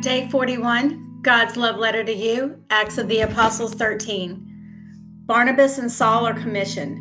Day 0.00 0.28
41, 0.30 1.22
God's 1.22 1.56
love 1.56 1.76
letter 1.76 2.04
to 2.04 2.12
you, 2.12 2.62
Acts 2.70 2.98
of 2.98 3.08
the 3.08 3.18
Apostles 3.22 3.74
13. 3.74 4.46
Barnabas 5.26 5.76
and 5.78 5.90
Saul 5.90 6.24
are 6.24 6.38
commissioned. 6.38 7.00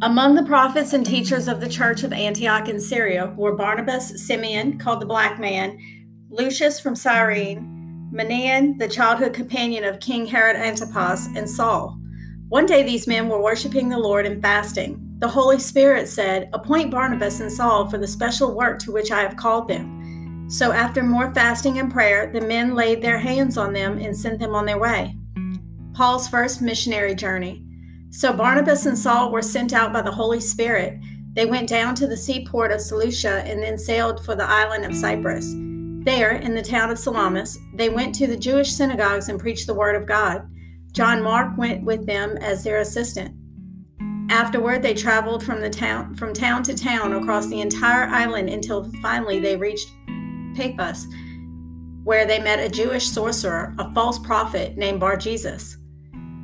Among 0.00 0.34
the 0.34 0.44
prophets 0.44 0.94
and 0.94 1.04
teachers 1.04 1.48
of 1.48 1.60
the 1.60 1.68
church 1.68 2.02
of 2.02 2.14
Antioch 2.14 2.66
in 2.66 2.80
Syria 2.80 3.34
were 3.36 3.54
Barnabas, 3.54 4.26
Simeon, 4.26 4.78
called 4.78 5.02
the 5.02 5.06
Black 5.06 5.38
Man, 5.38 5.78
Lucius 6.30 6.80
from 6.80 6.96
Cyrene, 6.96 8.08
Manaen, 8.10 8.78
the 8.78 8.88
childhood 8.88 9.34
companion 9.34 9.84
of 9.84 10.00
King 10.00 10.24
Herod 10.24 10.56
Antipas, 10.56 11.26
and 11.36 11.48
Saul. 11.48 12.00
One 12.48 12.64
day 12.64 12.82
these 12.82 13.06
men 13.06 13.28
were 13.28 13.42
worshiping 13.42 13.90
the 13.90 13.98
Lord 13.98 14.24
and 14.24 14.40
fasting. 14.40 14.98
The 15.18 15.28
Holy 15.28 15.58
Spirit 15.58 16.08
said, 16.08 16.48
Appoint 16.54 16.90
Barnabas 16.90 17.40
and 17.40 17.52
Saul 17.52 17.90
for 17.90 17.98
the 17.98 18.08
special 18.08 18.56
work 18.56 18.78
to 18.78 18.92
which 18.92 19.10
I 19.10 19.20
have 19.20 19.36
called 19.36 19.68
them. 19.68 19.99
So 20.50 20.72
after 20.72 21.04
more 21.04 21.32
fasting 21.32 21.78
and 21.78 21.92
prayer, 21.92 22.26
the 22.26 22.40
men 22.40 22.74
laid 22.74 23.00
their 23.00 23.18
hands 23.18 23.56
on 23.56 23.72
them 23.72 23.98
and 23.98 24.16
sent 24.16 24.40
them 24.40 24.52
on 24.52 24.66
their 24.66 24.80
way. 24.80 25.16
Paul's 25.94 26.26
first 26.26 26.60
missionary 26.60 27.14
journey. 27.14 27.64
So 28.10 28.32
Barnabas 28.32 28.84
and 28.84 28.98
Saul 28.98 29.30
were 29.30 29.42
sent 29.42 29.72
out 29.72 29.92
by 29.92 30.02
the 30.02 30.10
Holy 30.10 30.40
Spirit. 30.40 30.98
They 31.34 31.46
went 31.46 31.68
down 31.68 31.94
to 31.94 32.08
the 32.08 32.16
seaport 32.16 32.72
of 32.72 32.80
Seleucia 32.80 33.44
and 33.46 33.62
then 33.62 33.78
sailed 33.78 34.24
for 34.24 34.34
the 34.34 34.42
island 34.42 34.84
of 34.84 34.96
Cyprus. 34.96 35.54
There, 36.04 36.32
in 36.32 36.56
the 36.56 36.62
town 36.62 36.90
of 36.90 36.98
Salamis, 36.98 37.56
they 37.76 37.88
went 37.88 38.12
to 38.16 38.26
the 38.26 38.36
Jewish 38.36 38.72
synagogues 38.72 39.28
and 39.28 39.38
preached 39.38 39.68
the 39.68 39.74
word 39.74 39.94
of 39.94 40.06
God. 40.06 40.48
John 40.90 41.22
Mark 41.22 41.56
went 41.56 41.84
with 41.84 42.06
them 42.06 42.36
as 42.38 42.64
their 42.64 42.80
assistant. 42.80 43.36
Afterward, 44.30 44.82
they 44.82 44.94
traveled 44.94 45.44
from 45.44 45.60
the 45.60 45.70
town 45.70 46.16
from 46.16 46.34
town 46.34 46.64
to 46.64 46.74
town 46.74 47.12
across 47.12 47.46
the 47.46 47.60
entire 47.60 48.08
island 48.08 48.48
until 48.48 48.90
finally 49.00 49.38
they 49.38 49.56
reached 49.56 49.88
Paphos, 50.60 51.06
where 52.04 52.26
they 52.26 52.38
met 52.38 52.58
a 52.58 52.68
Jewish 52.68 53.08
sorcerer, 53.08 53.74
a 53.78 53.90
false 53.94 54.18
prophet 54.18 54.76
named 54.76 55.00
Bar 55.00 55.16
Jesus. 55.16 55.78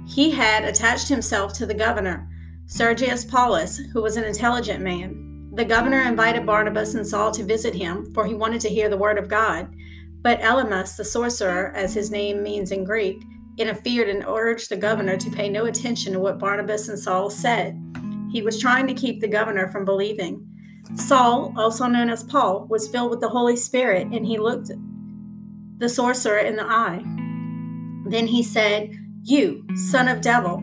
He 0.07 0.31
had 0.31 0.65
attached 0.65 1.09
himself 1.09 1.53
to 1.55 1.67
the 1.67 1.75
governor, 1.75 2.27
Sergius 2.65 3.27
Paulus, 3.27 3.77
who 3.93 4.01
was 4.01 4.17
an 4.17 4.25
intelligent 4.25 4.83
man. 4.83 5.51
The 5.53 5.67
governor 5.67 6.01
invited 6.01 6.47
Barnabas 6.47 6.95
and 6.95 7.07
Saul 7.07 7.31
to 7.33 7.45
visit 7.45 7.75
him, 7.75 8.11
for 8.15 8.25
he 8.25 8.35
wanted 8.35 8.63
to 8.63 8.71
hear 8.71 8.89
the 8.89 8.97
word 8.97 9.19
of 9.19 9.29
God. 9.29 9.69
But 10.23 10.41
Elymas, 10.41 10.97
the 10.97 11.05
sorcerer, 11.05 11.73
as 11.77 11.93
his 11.93 12.11
name 12.11 12.43
means 12.43 12.73
in 12.73 12.85
Greek, 12.85 13.23
interfered 13.59 14.09
and 14.09 14.25
urged 14.27 14.71
the 14.71 14.77
governor 14.79 15.19
to 15.19 15.31
pay 15.31 15.51
no 15.51 15.67
attention 15.67 16.15
to 16.15 16.21
what 16.21 16.39
Barnabas 16.39 16.89
and 16.89 16.99
Saul 16.99 17.29
said. 17.29 17.79
He 18.33 18.41
was 18.41 18.59
trying 18.59 18.87
to 18.87 18.95
keep 18.95 19.21
the 19.21 19.29
governor 19.29 19.69
from 19.69 19.85
believing. 19.85 20.47
Saul, 20.95 21.53
also 21.57 21.87
known 21.87 22.09
as 22.09 22.23
Paul, 22.23 22.67
was 22.69 22.89
filled 22.89 23.11
with 23.11 23.21
the 23.21 23.29
Holy 23.29 23.57
Spirit, 23.57 24.09
and 24.13 24.25
he 24.25 24.39
looked 24.39 24.71
the 25.79 25.89
sorcerer 25.89 26.39
in 26.39 26.57
the 26.57 26.65
eye. 26.65 27.03
Then 28.09 28.27
he 28.27 28.43
said, 28.43 28.97
You, 29.25 29.67
son 29.75 30.09
of 30.09 30.21
devil, 30.21 30.63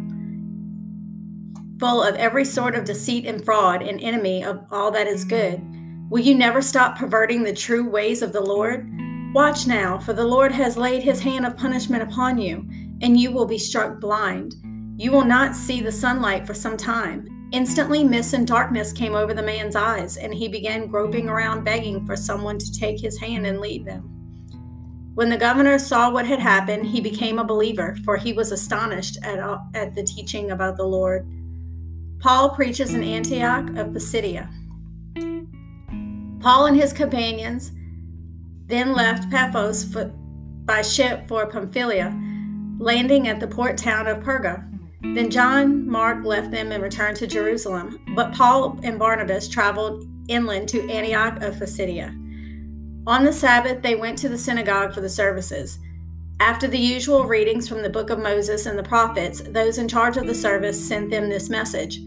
full 1.79 2.01
of 2.01 2.15
every 2.15 2.45
sort 2.45 2.75
of 2.75 2.85
deceit 2.85 3.25
and 3.25 3.43
fraud, 3.43 3.81
and 3.81 3.99
enemy 4.01 4.43
of 4.43 4.65
all 4.71 4.89
that 4.91 5.07
is 5.07 5.25
good, 5.25 5.61
will 6.09 6.21
you 6.21 6.33
never 6.33 6.61
stop 6.61 6.97
perverting 6.97 7.43
the 7.43 7.53
true 7.53 7.87
ways 7.87 8.21
of 8.21 8.31
the 8.31 8.41
Lord? 8.41 8.89
Watch 9.33 9.67
now, 9.67 9.97
for 9.97 10.13
the 10.13 10.25
Lord 10.25 10.51
has 10.51 10.77
laid 10.77 11.03
his 11.03 11.19
hand 11.19 11.45
of 11.45 11.57
punishment 11.57 12.03
upon 12.03 12.37
you, 12.37 12.67
and 13.01 13.19
you 13.19 13.31
will 13.31 13.45
be 13.45 13.57
struck 13.57 13.99
blind. 13.99 14.55
You 14.95 15.11
will 15.11 15.25
not 15.25 15.55
see 15.55 15.81
the 15.81 15.91
sunlight 15.91 16.47
for 16.47 16.53
some 16.53 16.77
time. 16.77 17.27
Instantly, 17.53 18.03
mist 18.03 18.33
and 18.33 18.47
darkness 18.47 18.91
came 18.91 19.13
over 19.13 19.31
the 19.31 19.43
man's 19.43 19.75
eyes, 19.75 20.17
and 20.17 20.33
he 20.33 20.47
began 20.47 20.87
groping 20.87 21.29
around 21.29 21.63
begging 21.63 22.03
for 22.03 22.15
someone 22.15 22.57
to 22.57 22.79
take 22.79 22.99
his 22.99 23.19
hand 23.19 23.45
and 23.45 23.61
lead 23.61 23.85
them. 23.85 24.09
When 25.13 25.29
the 25.29 25.37
governor 25.37 25.77
saw 25.77 26.09
what 26.09 26.25
had 26.25 26.39
happened, 26.39 26.87
he 26.87 26.99
became 26.99 27.37
a 27.37 27.43
believer, 27.43 27.95
for 28.03 28.17
he 28.17 28.33
was 28.33 28.51
astonished 28.51 29.19
at, 29.21 29.37
at 29.75 29.93
the 29.93 30.01
teaching 30.01 30.49
about 30.49 30.77
the 30.77 30.83
Lord. 30.83 31.27
Paul 32.19 32.49
preaches 32.49 32.95
in 32.95 33.03
Antioch 33.03 33.69
of 33.77 33.93
Pisidia. 33.93 34.49
Paul 36.39 36.65
and 36.65 36.75
his 36.75 36.91
companions 36.91 37.71
then 38.65 38.93
left 38.93 39.29
Paphos 39.29 39.83
for, 39.83 40.05
by 40.65 40.81
ship 40.81 41.27
for 41.27 41.45
Pamphylia, 41.45 42.19
landing 42.79 43.27
at 43.27 43.39
the 43.39 43.47
port 43.47 43.77
town 43.77 44.07
of 44.07 44.23
Perga. 44.23 44.72
Then 45.03 45.29
John 45.29 45.87
Mark 45.87 46.23
left 46.23 46.49
them 46.51 46.71
and 46.71 46.81
returned 46.81 47.17
to 47.17 47.27
Jerusalem, 47.27 47.99
but 48.15 48.33
Paul 48.33 48.79
and 48.83 48.97
Barnabas 48.97 49.47
traveled 49.47 50.05
inland 50.27 50.69
to 50.69 50.89
Antioch 50.89 51.41
of 51.43 51.59
Pisidia. 51.59 52.15
On 53.05 53.23
the 53.23 53.33
Sabbath, 53.33 53.81
they 53.81 53.95
went 53.95 54.17
to 54.19 54.29
the 54.29 54.37
synagogue 54.37 54.93
for 54.93 55.01
the 55.01 55.09
services. 55.09 55.77
After 56.39 56.67
the 56.67 56.79
usual 56.79 57.25
readings 57.25 57.67
from 57.67 57.83
the 57.83 57.89
book 57.89 58.09
of 58.09 58.19
Moses 58.19 58.65
and 58.65 58.79
the 58.79 58.83
prophets, 58.83 59.41
those 59.41 59.77
in 59.77 59.87
charge 59.87 60.17
of 60.17 60.25
the 60.25 60.33
service 60.33 60.87
sent 60.87 61.11
them 61.11 61.29
this 61.29 61.49
message 61.49 61.99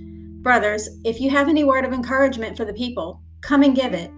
Brothers, 0.42 0.88
if 1.04 1.20
you 1.20 1.28
have 1.30 1.48
any 1.48 1.64
word 1.64 1.84
of 1.84 1.92
encouragement 1.92 2.56
for 2.56 2.64
the 2.64 2.72
people, 2.72 3.20
come 3.40 3.62
and 3.62 3.74
give 3.74 3.92
it. 3.92 4.10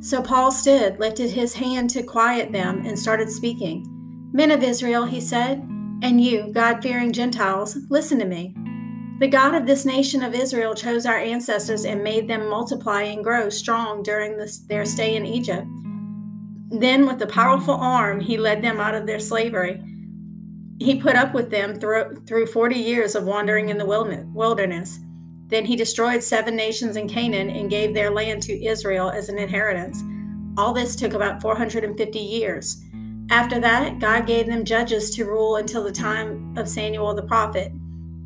So 0.00 0.22
Paul 0.22 0.50
stood, 0.50 0.98
lifted 0.98 1.30
his 1.30 1.54
hand 1.54 1.90
to 1.90 2.02
quiet 2.02 2.50
them, 2.50 2.84
and 2.86 2.98
started 2.98 3.30
speaking. 3.30 3.84
Men 4.32 4.50
of 4.50 4.62
Israel, 4.62 5.04
he 5.04 5.20
said, 5.20 5.68
and 6.02 6.20
you, 6.20 6.52
God 6.52 6.82
fearing 6.82 7.12
Gentiles, 7.12 7.76
listen 7.88 8.18
to 8.18 8.24
me. 8.26 8.54
The 9.18 9.28
God 9.28 9.54
of 9.54 9.66
this 9.66 9.86
nation 9.86 10.22
of 10.22 10.34
Israel 10.34 10.74
chose 10.74 11.06
our 11.06 11.16
ancestors 11.16 11.86
and 11.86 12.04
made 12.04 12.28
them 12.28 12.48
multiply 12.48 13.02
and 13.02 13.24
grow 13.24 13.48
strong 13.48 14.02
during 14.02 14.36
this, 14.36 14.58
their 14.58 14.84
stay 14.84 15.16
in 15.16 15.24
Egypt. 15.24 15.66
Then, 16.68 17.06
with 17.06 17.22
a 17.22 17.26
powerful 17.26 17.74
arm, 17.74 18.20
he 18.20 18.36
led 18.36 18.60
them 18.60 18.78
out 18.78 18.94
of 18.94 19.06
their 19.06 19.20
slavery. 19.20 19.82
He 20.78 21.00
put 21.00 21.16
up 21.16 21.32
with 21.32 21.50
them 21.50 21.80
through, 21.80 22.24
through 22.26 22.46
40 22.46 22.74
years 22.76 23.14
of 23.14 23.24
wandering 23.24 23.70
in 23.70 23.78
the 23.78 23.86
wilderness. 23.86 24.98
Then 25.46 25.64
he 25.64 25.76
destroyed 25.76 26.22
seven 26.22 26.54
nations 26.56 26.96
in 26.96 27.08
Canaan 27.08 27.48
and 27.48 27.70
gave 27.70 27.94
their 27.94 28.10
land 28.10 28.42
to 28.42 28.64
Israel 28.66 29.10
as 29.10 29.28
an 29.28 29.38
inheritance. 29.38 30.02
All 30.58 30.74
this 30.74 30.96
took 30.96 31.14
about 31.14 31.40
450 31.40 32.18
years. 32.18 32.82
After 33.30 33.58
that, 33.60 33.98
God 33.98 34.26
gave 34.26 34.46
them 34.46 34.64
judges 34.64 35.10
to 35.10 35.24
rule 35.24 35.56
until 35.56 35.82
the 35.82 35.92
time 35.92 36.56
of 36.56 36.68
Samuel 36.68 37.14
the 37.14 37.22
prophet. 37.22 37.72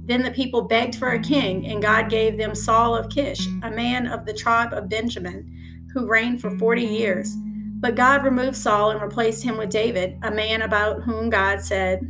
Then 0.05 0.23
the 0.23 0.31
people 0.31 0.63
begged 0.63 0.97
for 0.97 1.11
a 1.11 1.23
king, 1.23 1.67
and 1.67 1.81
God 1.81 2.11
gave 2.11 2.37
them 2.37 2.55
Saul 2.55 2.97
of 2.97 3.09
Kish, 3.09 3.47
a 3.63 3.71
man 3.71 4.07
of 4.07 4.27
the 4.27 4.35
tribe 4.35 4.73
of 4.73 4.89
Benjamin, 4.89 5.89
who 5.95 6.07
reigned 6.07 6.41
for 6.41 6.57
40 6.59 6.83
years. 6.83 7.35
But 7.81 7.95
God 7.95 8.25
removed 8.25 8.57
Saul 8.57 8.91
and 8.91 9.01
replaced 9.01 9.43
him 9.43 9.57
with 9.57 9.71
David, 9.71 10.19
a 10.23 10.31
man 10.31 10.63
about 10.63 11.03
whom 11.03 11.31
God 11.31 11.63
said, 11.63 12.01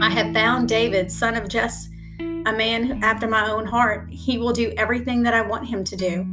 I 0.00 0.08
have 0.08 0.32
found 0.32 0.68
David, 0.68 1.12
son 1.12 1.34
of 1.34 1.48
Jesse, 1.48 1.90
a 2.18 2.52
man 2.52 3.02
after 3.02 3.26
my 3.26 3.50
own 3.50 3.66
heart. 3.66 4.08
He 4.10 4.38
will 4.38 4.52
do 4.52 4.72
everything 4.76 5.22
that 5.24 5.34
I 5.34 5.42
want 5.42 5.66
him 5.66 5.84
to 5.84 5.96
do 5.96 6.24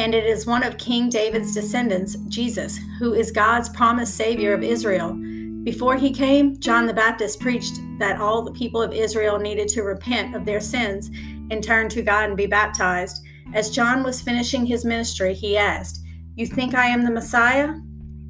and 0.00 0.14
it 0.14 0.24
is 0.24 0.46
one 0.46 0.62
of 0.62 0.78
King 0.78 1.10
David's 1.10 1.52
descendants, 1.52 2.16
Jesus, 2.26 2.78
who 2.98 3.12
is 3.12 3.30
God's 3.30 3.68
promised 3.68 4.16
Savior 4.16 4.54
of 4.54 4.62
Israel. 4.62 5.12
Before 5.62 5.94
he 5.94 6.10
came, 6.10 6.58
John 6.58 6.86
the 6.86 6.94
Baptist 6.94 7.38
preached 7.38 7.78
that 7.98 8.18
all 8.18 8.40
the 8.40 8.50
people 8.50 8.80
of 8.80 8.94
Israel 8.94 9.38
needed 9.38 9.68
to 9.68 9.82
repent 9.82 10.34
of 10.34 10.46
their 10.46 10.58
sins 10.58 11.10
and 11.50 11.62
turn 11.62 11.90
to 11.90 12.00
God 12.00 12.30
and 12.30 12.36
be 12.36 12.46
baptized. 12.46 13.22
As 13.52 13.68
John 13.68 14.02
was 14.02 14.22
finishing 14.22 14.64
his 14.64 14.86
ministry, 14.86 15.34
he 15.34 15.58
asked, 15.58 16.02
You 16.34 16.46
think 16.46 16.74
I 16.74 16.86
am 16.86 17.04
the 17.04 17.10
Messiah? 17.10 17.74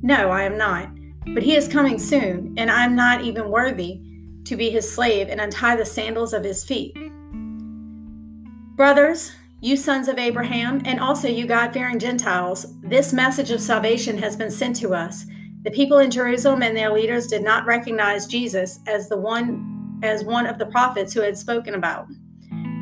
No, 0.02 0.30
I 0.30 0.42
am 0.42 0.58
not. 0.58 0.90
But 1.34 1.44
he 1.44 1.54
is 1.54 1.68
coming 1.68 2.00
soon, 2.00 2.52
and 2.58 2.68
I 2.68 2.84
am 2.84 2.96
not 2.96 3.22
even 3.22 3.48
worthy 3.48 4.00
to 4.46 4.56
be 4.56 4.70
his 4.70 4.92
slave 4.92 5.28
and 5.28 5.40
untie 5.40 5.76
the 5.76 5.86
sandals 5.86 6.32
of 6.32 6.42
his 6.42 6.64
feet. 6.64 6.96
Brothers, 8.74 9.30
you 9.60 9.76
sons 9.76 10.08
of 10.08 10.18
Abraham, 10.18 10.80
and 10.86 10.98
also 10.98 11.28
you 11.28 11.46
God 11.46 11.72
fearing 11.72 11.98
Gentiles, 11.98 12.66
this 12.82 13.12
message 13.12 13.50
of 13.50 13.60
salvation 13.60 14.16
has 14.18 14.34
been 14.34 14.50
sent 14.50 14.76
to 14.76 14.94
us. 14.94 15.26
The 15.62 15.70
people 15.70 15.98
in 15.98 16.10
Jerusalem 16.10 16.62
and 16.62 16.74
their 16.74 16.92
leaders 16.92 17.26
did 17.26 17.42
not 17.42 17.66
recognize 17.66 18.26
Jesus 18.26 18.78
as 18.86 19.08
the 19.08 19.18
one 19.18 20.00
as 20.02 20.24
one 20.24 20.46
of 20.46 20.58
the 20.58 20.64
prophets 20.64 21.12
who 21.12 21.20
had 21.20 21.36
spoken 21.36 21.74
about. 21.74 22.06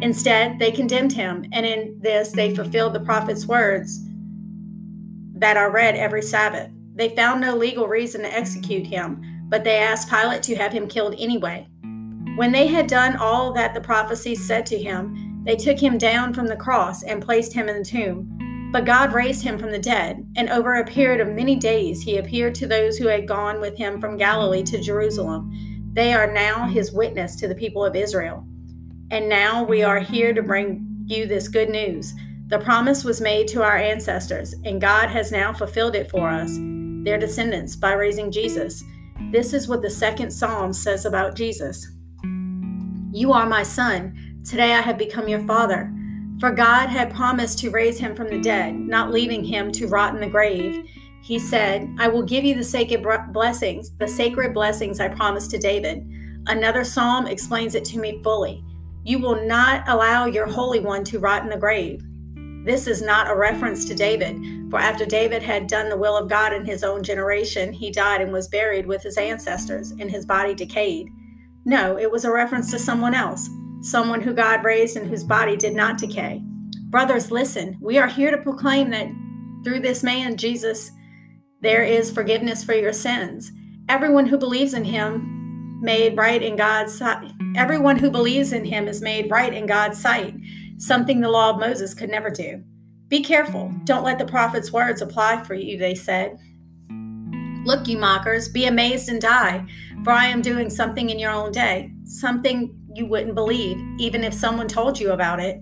Instead, 0.00 0.61
they 0.61 0.70
condemned 0.70 1.12
him, 1.12 1.44
and 1.50 1.67
in 1.67 1.99
this 2.00 2.31
they 2.31 2.55
fulfilled 2.55 2.93
the 2.93 3.00
prophet's 3.00 3.44
words 3.44 3.99
that 5.35 5.56
are 5.56 5.73
read 5.73 5.97
every 5.97 6.23
Sabbath. 6.23 6.70
They 6.94 7.08
found 7.08 7.41
no 7.41 7.56
legal 7.56 7.88
reason 7.88 8.23
to 8.23 8.32
execute 8.32 8.87
him, 8.87 9.20
but 9.49 9.64
they 9.64 9.79
asked 9.79 10.08
Pilate 10.08 10.44
to 10.44 10.55
have 10.55 10.70
him 10.70 10.87
killed 10.87 11.17
anyway. 11.19 11.67
When 12.37 12.53
they 12.53 12.69
had 12.69 12.87
done 12.87 13.17
all 13.17 13.53
that 13.55 13.75
the 13.75 13.81
prophecies 13.81 14.47
said 14.47 14.64
to 14.67 14.79
him, 14.79 15.28
they 15.49 15.56
took 15.56 15.79
him 15.79 15.97
down 15.97 16.35
from 16.35 16.47
the 16.47 16.56
cross 16.56 17.03
and 17.03 17.25
placed 17.25 17.55
him 17.55 17.71
in 17.71 17.79
the 17.79 17.85
tomb. 17.85 18.69
But 18.71 18.85
God 18.85 19.15
raised 19.15 19.43
him 19.43 19.59
from 19.59 19.71
the 19.71 19.79
dead, 19.79 20.31
and 20.37 20.50
over 20.50 20.75
a 20.75 20.85
period 20.85 21.23
of 21.23 21.35
many 21.35 21.56
days 21.56 22.03
he 22.03 22.19
appeared 22.19 22.55
to 22.56 22.67
those 22.67 22.99
who 22.99 23.06
had 23.06 23.27
gone 23.27 23.59
with 23.59 23.79
him 23.79 23.99
from 23.99 24.19
Galilee 24.19 24.62
to 24.65 24.79
Jerusalem. 24.79 25.91
They 25.95 26.12
are 26.12 26.31
now 26.31 26.69
his 26.69 26.93
witness 26.93 27.35
to 27.37 27.49
the 27.49 27.55
people 27.55 27.83
of 27.83 27.97
Israel. 27.97 28.47
And 29.11 29.27
now 29.27 29.65
we 29.65 29.83
are 29.83 30.00
here 30.00 30.35
to 30.35 30.43
bring 30.43 30.85
you 31.06 31.27
this 31.27 31.49
good 31.49 31.71
news. 31.71 32.12
The 32.49 32.59
promise 32.59 33.03
was 33.03 33.23
made 33.23 33.49
to 33.49 33.62
our 33.62 33.79
ancestors, 33.79 34.55
and 34.67 34.83
God 34.83 35.09
has 35.09 35.33
now 35.33 35.55
fulfilled 35.55 35.97
it 35.97 36.11
for 36.11 36.29
us. 36.29 36.51
their 37.05 37.17
descendants, 37.17 37.75
by 37.75 37.94
raising 37.94 38.31
Jesus. 38.31 38.85
This 39.33 39.55
is 39.55 39.67
what 39.67 39.81
the 39.81 39.89
second 39.89 40.31
psalm 40.31 40.75
says 40.75 41.06
about 41.06 41.37
Jesus 41.37 41.91
You 43.12 43.33
are 43.33 43.47
my 43.47 43.62
son. 43.62 44.28
Today 44.49 44.73
I 44.73 44.81
have 44.81 44.97
become 44.97 45.29
your 45.29 45.45
father. 45.47 45.93
For 46.41 46.50
God 46.50 46.89
had 46.89 47.15
promised 47.15 47.59
to 47.59 47.71
raise 47.71 47.99
him 47.99 48.17
from 48.17 48.29
the 48.29 48.41
dead, 48.41 48.75
not 48.75 49.12
leaving 49.12 49.45
him 49.45 49.71
to 49.73 49.89
rot 49.89 50.15
in 50.15 50.23
the 50.23 50.27
grave. 50.27 50.89
He 51.23 51.39
said, 51.39 51.95
I 51.99 52.09
will 52.09 52.23
give 52.23 52.45
you 52.45 52.55
the 52.55 52.65
sacred 52.65 53.05
blessings, 53.31 53.91
the 53.99 54.09
sacred 54.09 54.55
blessings 54.55 55.00
I 55.00 55.09
promised 55.09 55.50
to 55.50 55.59
David. 55.59 56.09
Another 56.47 56.83
psalm 56.83 57.27
explains 57.27 57.75
it 57.75 57.85
to 57.87 57.99
me 57.99 58.23
fully. 58.23 58.65
You 59.05 59.19
will 59.19 59.47
not 59.47 59.87
allow 59.87 60.25
your 60.25 60.47
Holy 60.47 60.81
One 60.81 61.05
to 61.05 61.19
rot 61.19 61.43
in 61.43 61.51
the 61.51 61.59
grave. 61.59 62.03
This 62.65 62.87
is 62.87 63.03
not 63.03 63.31
a 63.31 63.37
reference 63.37 63.85
to 63.85 63.94
David, 63.94 64.71
for 64.71 64.79
after 64.79 65.05
David 65.05 65.43
had 65.43 65.67
done 65.67 65.91
the 65.91 65.97
will 65.99 66.17
of 66.17 66.31
God 66.31 66.55
in 66.55 66.65
his 66.65 66.83
own 66.83 67.03
generation, 67.03 67.71
he 67.71 67.91
died 67.91 68.23
and 68.23 68.33
was 68.33 68.49
buried 68.49 68.87
with 68.87 69.03
his 69.03 69.19
ancestors, 69.19 69.91
and 69.91 70.11
his 70.11 70.25
body 70.25 70.55
decayed. 70.55 71.11
No, 71.67 71.99
it 71.99 72.11
was 72.11 72.25
a 72.25 72.33
reference 72.33 72.71
to 72.71 72.79
someone 72.79 73.12
else, 73.12 73.51
someone 73.81 74.21
who 74.21 74.35
God 74.35 74.65
raised 74.65 74.97
and 74.97 75.09
whose 75.09 75.25
body 75.25 75.57
did 75.57 75.75
not 75.75 75.99
decay. 75.99 76.43
Brothers, 76.91 77.31
listen, 77.31 77.77
we 77.81 77.99
are 77.99 78.07
here 78.07 78.31
to 78.31 78.39
proclaim 78.39 78.91
that 78.91 79.09
through 79.65 79.81
this 79.81 80.03
man, 80.03 80.37
Jesus, 80.37 80.91
there 81.61 81.83
is 81.83 82.11
forgiveness 82.11 82.65
for 82.65 82.75
your 82.75 82.93
sins. 82.93 83.53
Everyone 83.89 84.27
who 84.27 84.39
believes 84.39 84.75
in 84.75 84.85
him 84.85 85.81
made 85.81 86.17
right 86.17 86.43
in 86.43 86.57
God's 86.57 86.97
sight. 86.97 87.31
Everyone 87.57 87.99
who 87.99 88.11
believes 88.11 88.53
in 88.53 88.65
him 88.65 88.89
is 88.89 89.03
made 89.03 89.31
right 89.31 89.53
in 89.53 89.67
God's 89.67 90.01
sight, 90.01 90.35
something 90.79 91.21
the 91.21 91.29
law 91.29 91.51
of 91.51 91.61
Moses 91.61 91.95
could 91.95 92.11
never 92.11 92.31
do. 92.31 92.63
Be 93.09 93.23
careful. 93.23 93.73
Don't 93.85 94.05
let 94.05 94.19
the 94.19 94.27
prophet's 94.27 94.73
words 94.73 95.01
apply 95.03 95.45
for 95.45 95.55
you, 95.55 95.79
they 95.79 95.95
said. 95.95 96.39
Look, 97.65 97.89
you 97.89 97.99
mockers, 97.99 98.49
be 98.49 98.67
amazed 98.67 99.09
and 99.09 99.21
die, 99.21 99.67
for 100.05 100.11
I 100.11 100.27
am 100.27 100.43
doing 100.43 100.71
something 100.71 101.11
in 101.11 101.19
your 101.19 101.33
own 101.33 101.53
day, 101.53 101.93
something 102.05 102.75
you 102.99 103.06
wouldn't 103.06 103.35
believe, 103.35 103.79
even 103.99 104.25
if 104.25 104.35
someone 104.35 104.69
told 104.69 104.99
you 104.99 105.12
about 105.12 105.41
it. 105.41 105.61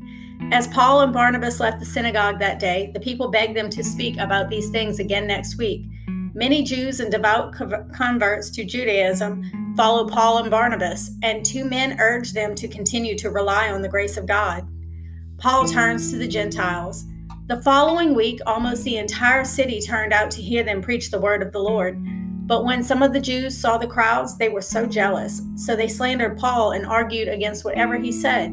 As 0.52 0.66
Paul 0.68 1.02
and 1.02 1.12
Barnabas 1.12 1.60
left 1.60 1.78
the 1.78 1.86
synagogue 1.86 2.38
that 2.38 2.58
day, 2.58 2.90
the 2.94 3.00
people 3.00 3.30
begged 3.30 3.56
them 3.56 3.70
to 3.70 3.84
speak 3.84 4.16
about 4.18 4.48
these 4.48 4.70
things 4.70 4.98
again 4.98 5.26
next 5.26 5.58
week. 5.58 5.86
Many 6.34 6.62
Jews 6.62 7.00
and 7.00 7.10
devout 7.10 7.54
converts 7.94 8.50
to 8.50 8.64
Judaism 8.64 9.74
followed 9.76 10.10
Paul 10.10 10.38
and 10.38 10.50
Barnabas, 10.50 11.10
and 11.22 11.44
two 11.44 11.64
men 11.64 11.98
urged 11.98 12.34
them 12.34 12.54
to 12.54 12.68
continue 12.68 13.16
to 13.18 13.30
rely 13.30 13.70
on 13.70 13.82
the 13.82 13.88
grace 13.88 14.16
of 14.16 14.26
God. 14.26 14.66
Paul 15.38 15.66
turns 15.66 16.10
to 16.10 16.18
the 16.18 16.28
Gentiles. 16.28 17.04
The 17.46 17.62
following 17.62 18.14
week, 18.14 18.40
almost 18.46 18.84
the 18.84 18.96
entire 18.96 19.44
city 19.44 19.80
turned 19.80 20.12
out 20.12 20.30
to 20.32 20.42
hear 20.42 20.62
them 20.62 20.82
preach 20.82 21.10
the 21.10 21.20
word 21.20 21.42
of 21.42 21.52
the 21.52 21.60
Lord. 21.60 21.96
But 22.46 22.64
when 22.64 22.82
some 22.82 23.02
of 23.02 23.12
the 23.12 23.20
Jews 23.20 23.58
saw 23.58 23.76
the 23.76 23.86
crowds, 23.86 24.38
they 24.38 24.48
were 24.48 24.62
so 24.62 24.86
jealous. 24.86 25.42
So 25.56 25.76
they 25.76 25.88
slandered 25.88 26.38
Paul 26.38 26.72
and 26.72 26.86
argued 26.86 27.28
against 27.28 27.64
whatever 27.64 27.96
he 27.98 28.12
said. 28.12 28.50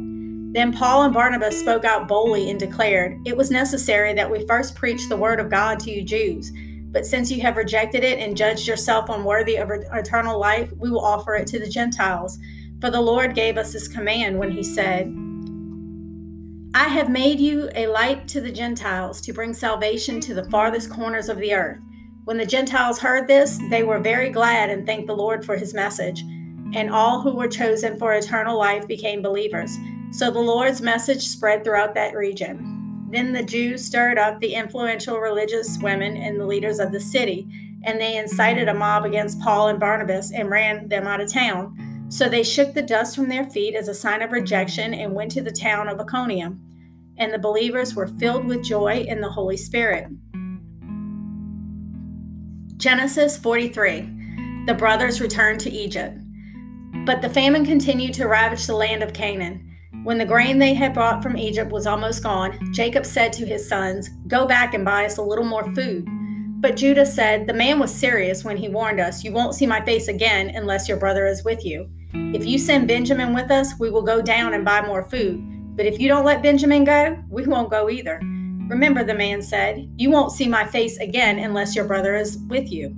Then 0.54 0.74
Paul 0.74 1.04
and 1.04 1.14
Barnabas 1.14 1.60
spoke 1.60 1.86
out 1.86 2.08
boldly 2.08 2.50
and 2.50 2.60
declared, 2.60 3.20
It 3.26 3.38
was 3.38 3.52
necessary 3.52 4.14
that 4.14 4.30
we 4.30 4.46
first 4.48 4.76
preach 4.76 5.08
the 5.10 5.18
word 5.18 5.40
of 5.40 5.50
God 5.50 5.80
to 5.82 5.92
you 5.92 6.04
Jews 6.04 6.52
but 6.94 7.08
since 7.08 7.32
you 7.32 7.42
have 7.42 7.58
rejected 7.58 8.04
it 8.04 8.20
and 8.20 8.38
judged 8.38 8.68
yourself 8.68 9.10
unworthy 9.10 9.56
of 9.56 9.72
eternal 9.72 10.40
life, 10.40 10.72
we 10.78 10.92
will 10.92 11.04
offer 11.04 11.34
it 11.34 11.48
to 11.48 11.60
the 11.60 11.68
Gentiles. 11.68 12.38
For 12.80 12.92
the 12.92 13.02
Lord 13.02 13.34
gave 13.34 13.58
us 13.58 13.74
this 13.74 13.88
command 13.88 14.38
when 14.38 14.52
he 14.52 14.62
said, 14.62 15.08
I 16.76 16.88
have 16.90 17.10
made 17.10 17.40
you 17.40 17.70
a 17.74 17.88
light 17.88 18.28
to 18.30 18.42
the 18.42 18.52
Gentiles 18.52 19.22
to 19.22 19.34
bring 19.34 19.56
salvation 19.56 20.22
to 20.22 20.36
the 20.36 20.50
farthest 20.52 20.92
corners 20.92 21.30
of 21.30 21.40
the 21.40 21.54
earth. 21.56 21.80
When 22.26 22.38
the 22.38 22.46
Gentiles 22.46 23.00
heard 23.00 23.28
this, 23.28 23.60
they 23.70 23.84
were 23.84 24.00
very 24.00 24.30
glad 24.30 24.70
and 24.70 24.86
thanked 24.86 25.08
the 25.08 25.16
Lord 25.16 25.46
for 25.46 25.58
his 25.58 25.74
message. 25.74 26.22
And 26.74 26.90
all 26.90 27.20
who 27.22 27.36
were 27.36 27.50
chosen 27.50 28.00
for 28.00 28.14
eternal 28.14 28.58
life 28.58 28.88
became 28.88 29.22
believers. 29.22 29.78
So 30.12 30.32
the 30.32 30.40
Lord's 30.40 30.82
message 30.82 31.28
spread 31.28 31.64
throughout 31.64 31.94
that 31.96 32.16
region. 32.16 33.08
Then 33.10 33.34
the 33.34 33.44
Jews 33.44 33.84
stirred 33.84 34.18
up 34.18 34.40
the 34.40 34.56
influential 34.56 35.20
religious 35.20 35.78
women 35.80 36.16
and 36.16 36.40
the 36.40 36.46
leaders 36.46 36.80
of 36.80 36.94
the 36.94 37.00
city, 37.00 37.48
and 37.84 38.00
they 38.00 38.16
incited 38.16 38.70
a 38.70 38.74
mob 38.74 39.04
against 39.04 39.42
Paul 39.42 39.68
and 39.68 39.80
Barnabas 39.80 40.32
and 40.32 40.50
ran 40.50 40.88
them 40.88 41.06
out 41.06 41.20
of 41.20 41.32
town. 41.32 42.06
So 42.08 42.30
they 42.30 42.44
shook 42.44 42.74
the 42.74 42.82
dust 42.82 43.18
from 43.18 43.28
their 43.28 43.50
feet 43.50 43.76
as 43.76 43.90
a 43.90 43.94
sign 43.94 44.22
of 44.22 44.32
rejection 44.32 44.94
and 44.94 45.14
went 45.14 45.32
to 45.32 45.42
the 45.42 45.52
town 45.52 45.90
of 45.90 46.00
Iconium. 46.00 46.62
And 47.18 47.34
the 47.34 47.38
believers 47.38 47.96
were 47.96 48.08
filled 48.08 48.46
with 48.46 48.64
joy 48.64 49.06
in 49.08 49.20
the 49.20 49.30
Holy 49.30 49.58
Spirit. 49.58 50.08
Genesis 52.84 53.38
43 53.38 54.66
The 54.66 54.74
brothers 54.74 55.22
returned 55.22 55.62
to 55.62 55.70
Egypt. 55.70 56.18
But 57.06 57.22
the 57.22 57.30
famine 57.30 57.66
continued 57.66 58.14
to 58.16 58.28
ravage 58.28 58.68
the 58.68 58.76
land 58.76 59.02
of 59.02 59.14
Canaan. 59.14 59.74
When 60.04 60.18
the 60.18 60.26
grain 60.26 60.60
they 60.60 60.74
had 60.74 60.94
brought 60.94 61.24
from 61.24 61.38
Egypt 61.38 61.72
was 61.72 61.88
almost 61.88 62.24
gone, 62.24 62.74
Jacob 62.74 63.06
said 63.06 63.32
to 63.34 63.46
his 63.46 63.70
sons, 63.70 64.10
Go 64.28 64.46
back 64.46 64.74
and 64.74 64.84
buy 64.84 65.06
us 65.06 65.16
a 65.16 65.22
little 65.22 65.46
more 65.46 65.74
food. 65.74 66.06
But 66.60 66.76
Judah 66.76 67.06
said, 67.06 67.48
The 67.48 67.54
man 67.54 67.80
was 67.80 67.96
serious 67.96 68.44
when 68.44 68.58
he 68.58 68.68
warned 68.68 69.00
us, 69.00 69.24
You 69.24 69.32
won't 69.32 69.56
see 69.56 69.66
my 69.66 69.80
face 69.86 70.10
again 70.10 70.52
unless 70.54 70.90
your 70.90 70.98
brother 70.98 71.26
is 71.26 71.46
with 71.46 71.64
you. 71.64 71.90
If 72.14 72.46
you 72.46 72.58
send 72.58 72.90
Benjamin 72.90 73.34
with 73.34 73.50
us, 73.50 73.80
we 73.80 73.92
will 73.92 74.02
go 74.02 74.22
down 74.22 74.56
and 74.56 74.66
buy 74.66 74.86
more 74.86 75.10
food. 75.10 75.42
But 75.78 75.86
if 75.86 76.02
you 76.02 76.10
don't 76.10 76.26
let 76.26 76.44
Benjamin 76.44 76.84
go, 76.84 77.18
we 77.30 77.48
won't 77.48 77.72
go 77.72 77.90
either. 77.90 78.20
Remember, 78.68 79.04
the 79.04 79.14
man 79.14 79.42
said, 79.42 79.90
You 79.98 80.10
won't 80.10 80.32
see 80.32 80.48
my 80.48 80.66
face 80.66 80.98
again 80.98 81.40
unless 81.40 81.76
your 81.76 81.86
brother 81.86 82.16
is 82.16 82.38
with 82.48 82.72
you. 82.72 82.96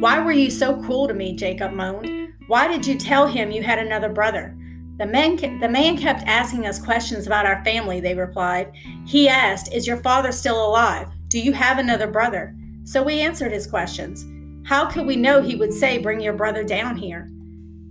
Why 0.00 0.18
were 0.20 0.32
you 0.32 0.50
so 0.50 0.80
cruel 0.82 1.06
to 1.08 1.14
me? 1.14 1.36
Jacob 1.36 1.72
moaned. 1.72 2.32
Why 2.46 2.66
did 2.66 2.86
you 2.86 2.98
tell 2.98 3.26
him 3.26 3.50
you 3.50 3.62
had 3.62 3.78
another 3.78 4.08
brother? 4.08 4.56
The 4.96 5.06
man, 5.06 5.36
the 5.60 5.68
man 5.68 5.96
kept 5.96 6.24
asking 6.26 6.66
us 6.66 6.82
questions 6.82 7.26
about 7.26 7.46
our 7.46 7.64
family, 7.64 8.00
they 8.00 8.14
replied. 8.14 8.72
He 9.06 9.28
asked, 9.28 9.72
Is 9.72 9.86
your 9.86 9.98
father 9.98 10.32
still 10.32 10.66
alive? 10.66 11.08
Do 11.28 11.38
you 11.38 11.52
have 11.52 11.78
another 11.78 12.06
brother? 12.06 12.54
So 12.84 13.02
we 13.02 13.20
answered 13.20 13.52
his 13.52 13.66
questions. 13.66 14.26
How 14.68 14.90
could 14.90 15.06
we 15.06 15.16
know 15.16 15.40
he 15.40 15.56
would 15.56 15.72
say, 15.72 15.98
Bring 15.98 16.20
your 16.20 16.32
brother 16.32 16.64
down 16.64 16.96
here? 16.96 17.30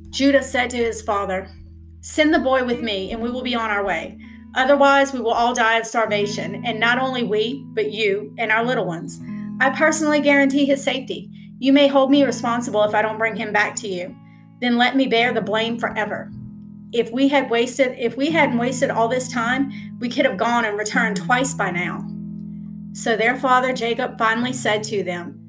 Judah 0.10 0.44
said 0.44 0.70
to 0.72 0.78
his 0.78 1.02
father, 1.02 1.50
Send 2.02 2.34
the 2.34 2.40
boy 2.40 2.64
with 2.64 2.82
me, 2.82 3.12
and 3.12 3.22
we 3.22 3.32
will 3.32 3.42
be 3.42 3.56
on 3.56 3.70
our 3.70 3.84
way. 3.84 4.18
Otherwise, 4.56 5.14
we 5.14 5.20
will 5.20 5.32
all 5.32 5.54
die 5.54 5.78
of 5.78 5.86
starvation, 5.86 6.64
and 6.66 6.80
not 6.80 7.00
only 7.00 7.24
we, 7.24 7.64
but 7.74 7.92
you 7.92 8.34
and 8.38 8.52
our 8.52 8.66
little 8.66 8.86
ones. 8.86 9.20
I 9.62 9.70
personally 9.70 10.22
guarantee 10.22 10.66
his 10.66 10.84
safety. 10.84 11.30
You 11.60 11.74
may 11.74 11.88
hold 11.88 12.10
me 12.10 12.24
responsible 12.24 12.84
if 12.84 12.96
I 12.96 13.02
don't 13.02 13.18
bring 13.18 13.36
him 13.36 13.54
back 13.54 13.76
to 13.78 13.88
you. 13.88 14.16
Then 14.62 14.78
let 14.78 14.96
me 14.96 15.08
bear 15.08 15.34
the 15.34 15.42
blame 15.42 15.78
forever 15.78 16.32
if 16.92 17.12
we 17.12 17.28
had 17.28 17.50
wasted 17.50 17.96
if 18.00 18.18
we 18.18 18.32
hadn't 18.32 18.58
wasted 18.58 18.90
all 18.90 19.08
this 19.08 19.32
time 19.32 19.72
we 20.00 20.10
could 20.10 20.26
have 20.26 20.38
gone 20.38 20.66
and 20.66 20.78
returned 20.78 21.18
twice 21.18 21.54
by 21.54 21.70
now 21.70 22.06
so 22.94 23.16
their 23.16 23.38
father 23.38 23.74
jacob 23.74 24.18
finally 24.18 24.54
said 24.54 24.84
to 24.84 25.04
them 25.04 25.40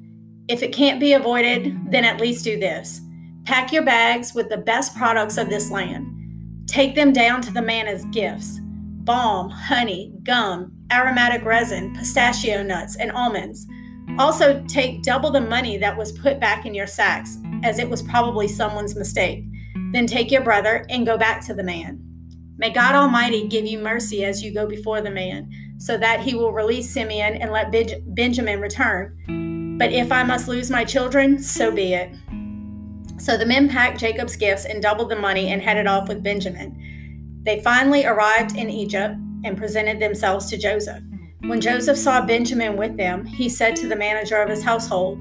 if 0.47 0.61
it 0.61 0.73
can't 0.73 0.99
be 0.99 1.13
avoided 1.13 1.75
then 1.91 2.05
at 2.05 2.21
least 2.21 2.43
do 2.43 2.59
this 2.59 3.01
pack 3.45 3.71
your 3.71 3.83
bags 3.83 4.33
with 4.35 4.49
the 4.49 4.57
best 4.57 4.95
products 4.95 5.37
of 5.37 5.49
this 5.49 5.71
land 5.71 6.07
take 6.67 6.93
them 6.93 7.11
down 7.11 7.41
to 7.41 7.51
the 7.51 7.61
man 7.61 7.87
as 7.87 8.05
gifts 8.05 8.60
balm 9.03 9.49
honey 9.49 10.13
gum 10.23 10.71
aromatic 10.91 11.43
resin 11.43 11.93
pistachio 11.95 12.63
nuts 12.63 12.95
and 12.95 13.11
almonds 13.11 13.67
also 14.19 14.63
take 14.67 15.03
double 15.03 15.31
the 15.31 15.39
money 15.41 15.77
that 15.77 15.95
was 15.95 16.11
put 16.11 16.39
back 16.39 16.65
in 16.65 16.73
your 16.73 16.87
sacks 16.87 17.37
as 17.63 17.79
it 17.79 17.89
was 17.89 18.01
probably 18.01 18.47
someone's 18.47 18.95
mistake 18.95 19.45
then 19.91 20.07
take 20.07 20.31
your 20.31 20.41
brother 20.41 20.85
and 20.89 21.05
go 21.05 21.17
back 21.17 21.45
to 21.45 21.53
the 21.53 21.63
man. 21.63 22.01
May 22.57 22.69
God 22.69 22.95
Almighty 22.95 23.47
give 23.47 23.65
you 23.65 23.79
mercy 23.79 24.23
as 24.23 24.43
you 24.43 24.53
go 24.53 24.67
before 24.67 25.01
the 25.01 25.09
man, 25.09 25.49
so 25.77 25.97
that 25.97 26.21
he 26.21 26.35
will 26.35 26.53
release 26.53 26.89
Simeon 26.89 27.35
and 27.35 27.51
let 27.51 27.73
Benjamin 28.07 28.61
return. 28.61 29.77
But 29.77 29.91
if 29.91 30.11
I 30.11 30.23
must 30.23 30.47
lose 30.47 30.69
my 30.69 30.85
children, 30.85 31.41
so 31.41 31.71
be 31.71 31.93
it. 31.93 32.15
So 33.17 33.37
the 33.37 33.45
men 33.45 33.67
packed 33.67 33.99
Jacob's 33.99 34.35
gifts 34.35 34.65
and 34.65 34.81
doubled 34.81 35.09
the 35.09 35.15
money 35.15 35.49
and 35.49 35.61
headed 35.61 35.87
off 35.87 36.07
with 36.07 36.23
Benjamin. 36.23 37.00
They 37.43 37.61
finally 37.61 38.05
arrived 38.05 38.55
in 38.55 38.69
Egypt 38.69 39.15
and 39.43 39.57
presented 39.57 39.99
themselves 39.99 40.45
to 40.47 40.57
Joseph. 40.57 41.03
When 41.41 41.59
Joseph 41.59 41.97
saw 41.97 42.23
Benjamin 42.23 42.77
with 42.77 42.97
them, 42.97 43.25
he 43.25 43.49
said 43.49 43.75
to 43.77 43.87
the 43.87 43.95
manager 43.95 44.41
of 44.41 44.49
his 44.49 44.63
household, 44.63 45.17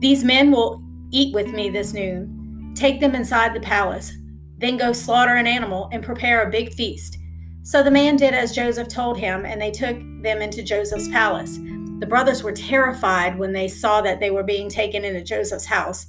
These 0.00 0.22
men 0.22 0.52
will 0.52 0.80
eat 1.10 1.34
with 1.34 1.48
me 1.48 1.68
this 1.68 1.92
noon. 1.92 2.72
Take 2.76 3.00
them 3.00 3.14
inside 3.14 3.54
the 3.54 3.60
palace. 3.60 4.12
Then 4.58 4.76
go 4.76 4.92
slaughter 4.92 5.34
an 5.34 5.48
animal 5.48 5.88
and 5.92 6.04
prepare 6.04 6.42
a 6.42 6.50
big 6.50 6.72
feast. 6.74 7.18
So 7.62 7.82
the 7.82 7.90
man 7.90 8.16
did 8.16 8.34
as 8.34 8.54
Joseph 8.54 8.88
told 8.88 9.18
him, 9.18 9.44
and 9.44 9.60
they 9.60 9.70
took 9.70 9.98
them 10.22 10.42
into 10.42 10.62
Joseph's 10.62 11.08
palace. 11.08 11.58
The 11.98 12.06
brothers 12.06 12.42
were 12.42 12.52
terrified 12.52 13.38
when 13.38 13.52
they 13.52 13.68
saw 13.68 14.00
that 14.02 14.20
they 14.20 14.30
were 14.30 14.42
being 14.42 14.68
taken 14.68 15.04
into 15.04 15.22
Joseph's 15.22 15.66
house. 15.66 16.06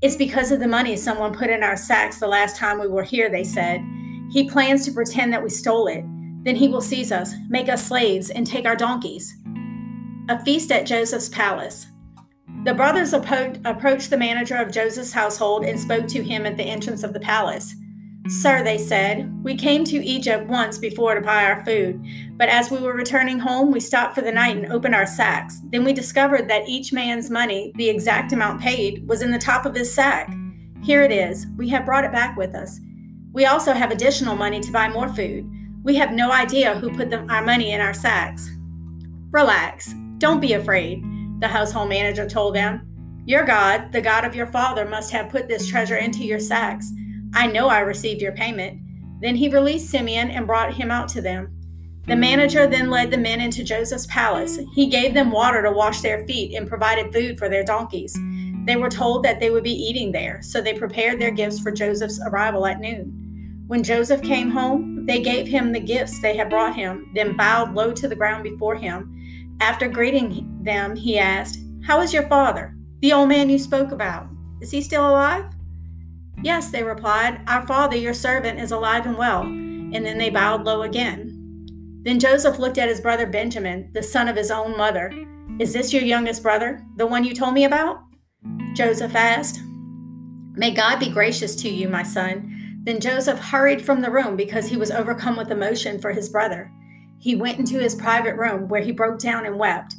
It's 0.00 0.16
because 0.16 0.50
of 0.50 0.60
the 0.60 0.66
money 0.66 0.96
someone 0.96 1.34
put 1.34 1.50
in 1.50 1.62
our 1.62 1.76
sacks 1.76 2.18
the 2.18 2.26
last 2.26 2.56
time 2.56 2.80
we 2.80 2.88
were 2.88 3.02
here, 3.02 3.30
they 3.30 3.44
said. 3.44 3.80
He 4.34 4.50
plans 4.50 4.84
to 4.84 4.90
pretend 4.90 5.32
that 5.32 5.44
we 5.44 5.48
stole 5.48 5.86
it. 5.86 6.04
Then 6.42 6.56
he 6.56 6.66
will 6.66 6.80
seize 6.80 7.12
us, 7.12 7.34
make 7.48 7.68
us 7.68 7.86
slaves, 7.86 8.30
and 8.30 8.44
take 8.44 8.66
our 8.66 8.74
donkeys. 8.74 9.32
A 10.28 10.44
feast 10.44 10.72
at 10.72 10.86
Joseph's 10.86 11.28
palace. 11.28 11.86
The 12.64 12.74
brothers 12.74 13.12
approached 13.12 14.10
the 14.10 14.18
manager 14.18 14.56
of 14.56 14.72
Joseph's 14.72 15.12
household 15.12 15.64
and 15.64 15.78
spoke 15.78 16.08
to 16.08 16.20
him 16.20 16.46
at 16.46 16.56
the 16.56 16.64
entrance 16.64 17.04
of 17.04 17.12
the 17.12 17.20
palace. 17.20 17.76
Sir, 18.26 18.64
they 18.64 18.76
said, 18.76 19.32
we 19.44 19.54
came 19.54 19.84
to 19.84 20.04
Egypt 20.04 20.48
once 20.48 20.78
before 20.78 21.14
to 21.14 21.20
buy 21.20 21.44
our 21.44 21.64
food, 21.64 22.04
but 22.32 22.48
as 22.48 22.72
we 22.72 22.80
were 22.80 22.94
returning 22.94 23.38
home, 23.38 23.70
we 23.70 23.78
stopped 23.78 24.16
for 24.16 24.22
the 24.22 24.32
night 24.32 24.56
and 24.56 24.72
opened 24.72 24.96
our 24.96 25.06
sacks. 25.06 25.60
Then 25.70 25.84
we 25.84 25.92
discovered 25.92 26.48
that 26.48 26.68
each 26.68 26.92
man's 26.92 27.30
money, 27.30 27.70
the 27.76 27.88
exact 27.88 28.32
amount 28.32 28.60
paid, 28.60 29.06
was 29.06 29.22
in 29.22 29.30
the 29.30 29.38
top 29.38 29.64
of 29.64 29.76
his 29.76 29.94
sack. 29.94 30.34
Here 30.82 31.02
it 31.02 31.12
is. 31.12 31.46
We 31.56 31.68
have 31.68 31.86
brought 31.86 32.04
it 32.04 32.10
back 32.10 32.36
with 32.36 32.56
us. 32.56 32.80
We 33.34 33.46
also 33.46 33.72
have 33.72 33.90
additional 33.90 34.36
money 34.36 34.60
to 34.60 34.70
buy 34.70 34.88
more 34.88 35.08
food. 35.08 35.50
We 35.82 35.96
have 35.96 36.12
no 36.12 36.30
idea 36.30 36.78
who 36.78 36.96
put 36.96 37.10
the, 37.10 37.18
our 37.26 37.44
money 37.44 37.72
in 37.72 37.80
our 37.80 37.92
sacks. 37.92 38.48
Relax. 39.32 39.92
Don't 40.18 40.38
be 40.38 40.52
afraid, 40.52 41.02
the 41.40 41.48
household 41.48 41.88
manager 41.88 42.28
told 42.28 42.54
them. 42.54 42.86
Your 43.26 43.44
God, 43.44 43.90
the 43.90 44.00
God 44.00 44.24
of 44.24 44.36
your 44.36 44.46
father, 44.46 44.84
must 44.84 45.10
have 45.10 45.30
put 45.30 45.48
this 45.48 45.66
treasure 45.66 45.96
into 45.96 46.22
your 46.22 46.38
sacks. 46.38 46.88
I 47.34 47.48
know 47.48 47.66
I 47.66 47.80
received 47.80 48.22
your 48.22 48.30
payment. 48.32 48.80
Then 49.20 49.34
he 49.34 49.48
released 49.48 49.90
Simeon 49.90 50.30
and 50.30 50.46
brought 50.46 50.72
him 50.72 50.92
out 50.92 51.08
to 51.08 51.20
them. 51.20 51.50
The 52.06 52.14
manager 52.14 52.68
then 52.68 52.88
led 52.88 53.10
the 53.10 53.18
men 53.18 53.40
into 53.40 53.64
Joseph's 53.64 54.06
palace. 54.06 54.60
He 54.76 54.86
gave 54.86 55.12
them 55.12 55.32
water 55.32 55.60
to 55.60 55.72
wash 55.72 56.02
their 56.02 56.24
feet 56.28 56.54
and 56.54 56.68
provided 56.68 57.12
food 57.12 57.36
for 57.36 57.48
their 57.48 57.64
donkeys. 57.64 58.16
They 58.64 58.76
were 58.76 58.90
told 58.90 59.24
that 59.24 59.40
they 59.40 59.50
would 59.50 59.64
be 59.64 59.72
eating 59.72 60.12
there, 60.12 60.40
so 60.40 60.60
they 60.60 60.74
prepared 60.74 61.20
their 61.20 61.32
gifts 61.32 61.58
for 61.58 61.72
Joseph's 61.72 62.20
arrival 62.24 62.64
at 62.66 62.78
noon. 62.78 63.22
When 63.66 63.82
Joseph 63.82 64.22
came 64.22 64.50
home, 64.50 65.06
they 65.06 65.20
gave 65.20 65.48
him 65.48 65.72
the 65.72 65.80
gifts 65.80 66.20
they 66.20 66.36
had 66.36 66.50
brought 66.50 66.76
him, 66.76 67.10
then 67.14 67.36
bowed 67.36 67.74
low 67.74 67.92
to 67.92 68.08
the 68.08 68.16
ground 68.16 68.44
before 68.44 68.74
him. 68.74 69.56
After 69.60 69.88
greeting 69.88 70.58
them, 70.62 70.94
he 70.96 71.18
asked, 71.18 71.60
How 71.84 72.00
is 72.02 72.12
your 72.12 72.28
father, 72.28 72.74
the 73.00 73.12
old 73.12 73.28
man 73.28 73.48
you 73.48 73.58
spoke 73.58 73.90
about? 73.90 74.28
Is 74.60 74.70
he 74.70 74.82
still 74.82 75.08
alive? 75.08 75.46
Yes, 76.42 76.70
they 76.70 76.82
replied, 76.82 77.40
Our 77.46 77.66
father, 77.66 77.96
your 77.96 78.12
servant, 78.12 78.60
is 78.60 78.70
alive 78.70 79.06
and 79.06 79.16
well. 79.16 79.42
And 79.42 80.04
then 80.04 80.18
they 80.18 80.28
bowed 80.28 80.64
low 80.64 80.82
again. 80.82 81.30
Then 82.02 82.20
Joseph 82.20 82.58
looked 82.58 82.76
at 82.76 82.90
his 82.90 83.00
brother 83.00 83.26
Benjamin, 83.26 83.90
the 83.94 84.02
son 84.02 84.28
of 84.28 84.36
his 84.36 84.50
own 84.50 84.76
mother. 84.76 85.10
Is 85.58 85.72
this 85.72 85.90
your 85.90 86.02
youngest 86.02 86.42
brother, 86.42 86.84
the 86.96 87.06
one 87.06 87.24
you 87.24 87.32
told 87.32 87.54
me 87.54 87.64
about? 87.64 88.02
Joseph 88.74 89.14
asked. 89.14 89.60
May 90.52 90.72
God 90.72 91.00
be 91.00 91.08
gracious 91.08 91.56
to 91.56 91.68
you, 91.70 91.88
my 91.88 92.02
son. 92.02 92.53
Then 92.84 93.00
Joseph 93.00 93.38
hurried 93.38 93.82
from 93.82 94.02
the 94.02 94.10
room 94.10 94.36
because 94.36 94.68
he 94.68 94.76
was 94.76 94.90
overcome 94.90 95.36
with 95.36 95.50
emotion 95.50 95.98
for 95.98 96.12
his 96.12 96.28
brother. 96.28 96.70
He 97.18 97.34
went 97.34 97.58
into 97.58 97.80
his 97.80 97.94
private 97.94 98.36
room 98.36 98.68
where 98.68 98.82
he 98.82 98.92
broke 98.92 99.18
down 99.18 99.46
and 99.46 99.58
wept. 99.58 99.94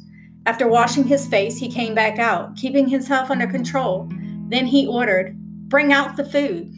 After 0.46 0.68
washing 0.68 1.04
his 1.04 1.26
face, 1.26 1.58
he 1.58 1.68
came 1.68 1.94
back 1.94 2.20
out, 2.20 2.54
keeping 2.54 2.88
himself 2.88 3.30
under 3.30 3.48
control. 3.48 4.08
Then 4.48 4.66
he 4.66 4.86
ordered, 4.86 5.36
Bring 5.68 5.92
out 5.92 6.16
the 6.16 6.24
food. 6.24 6.72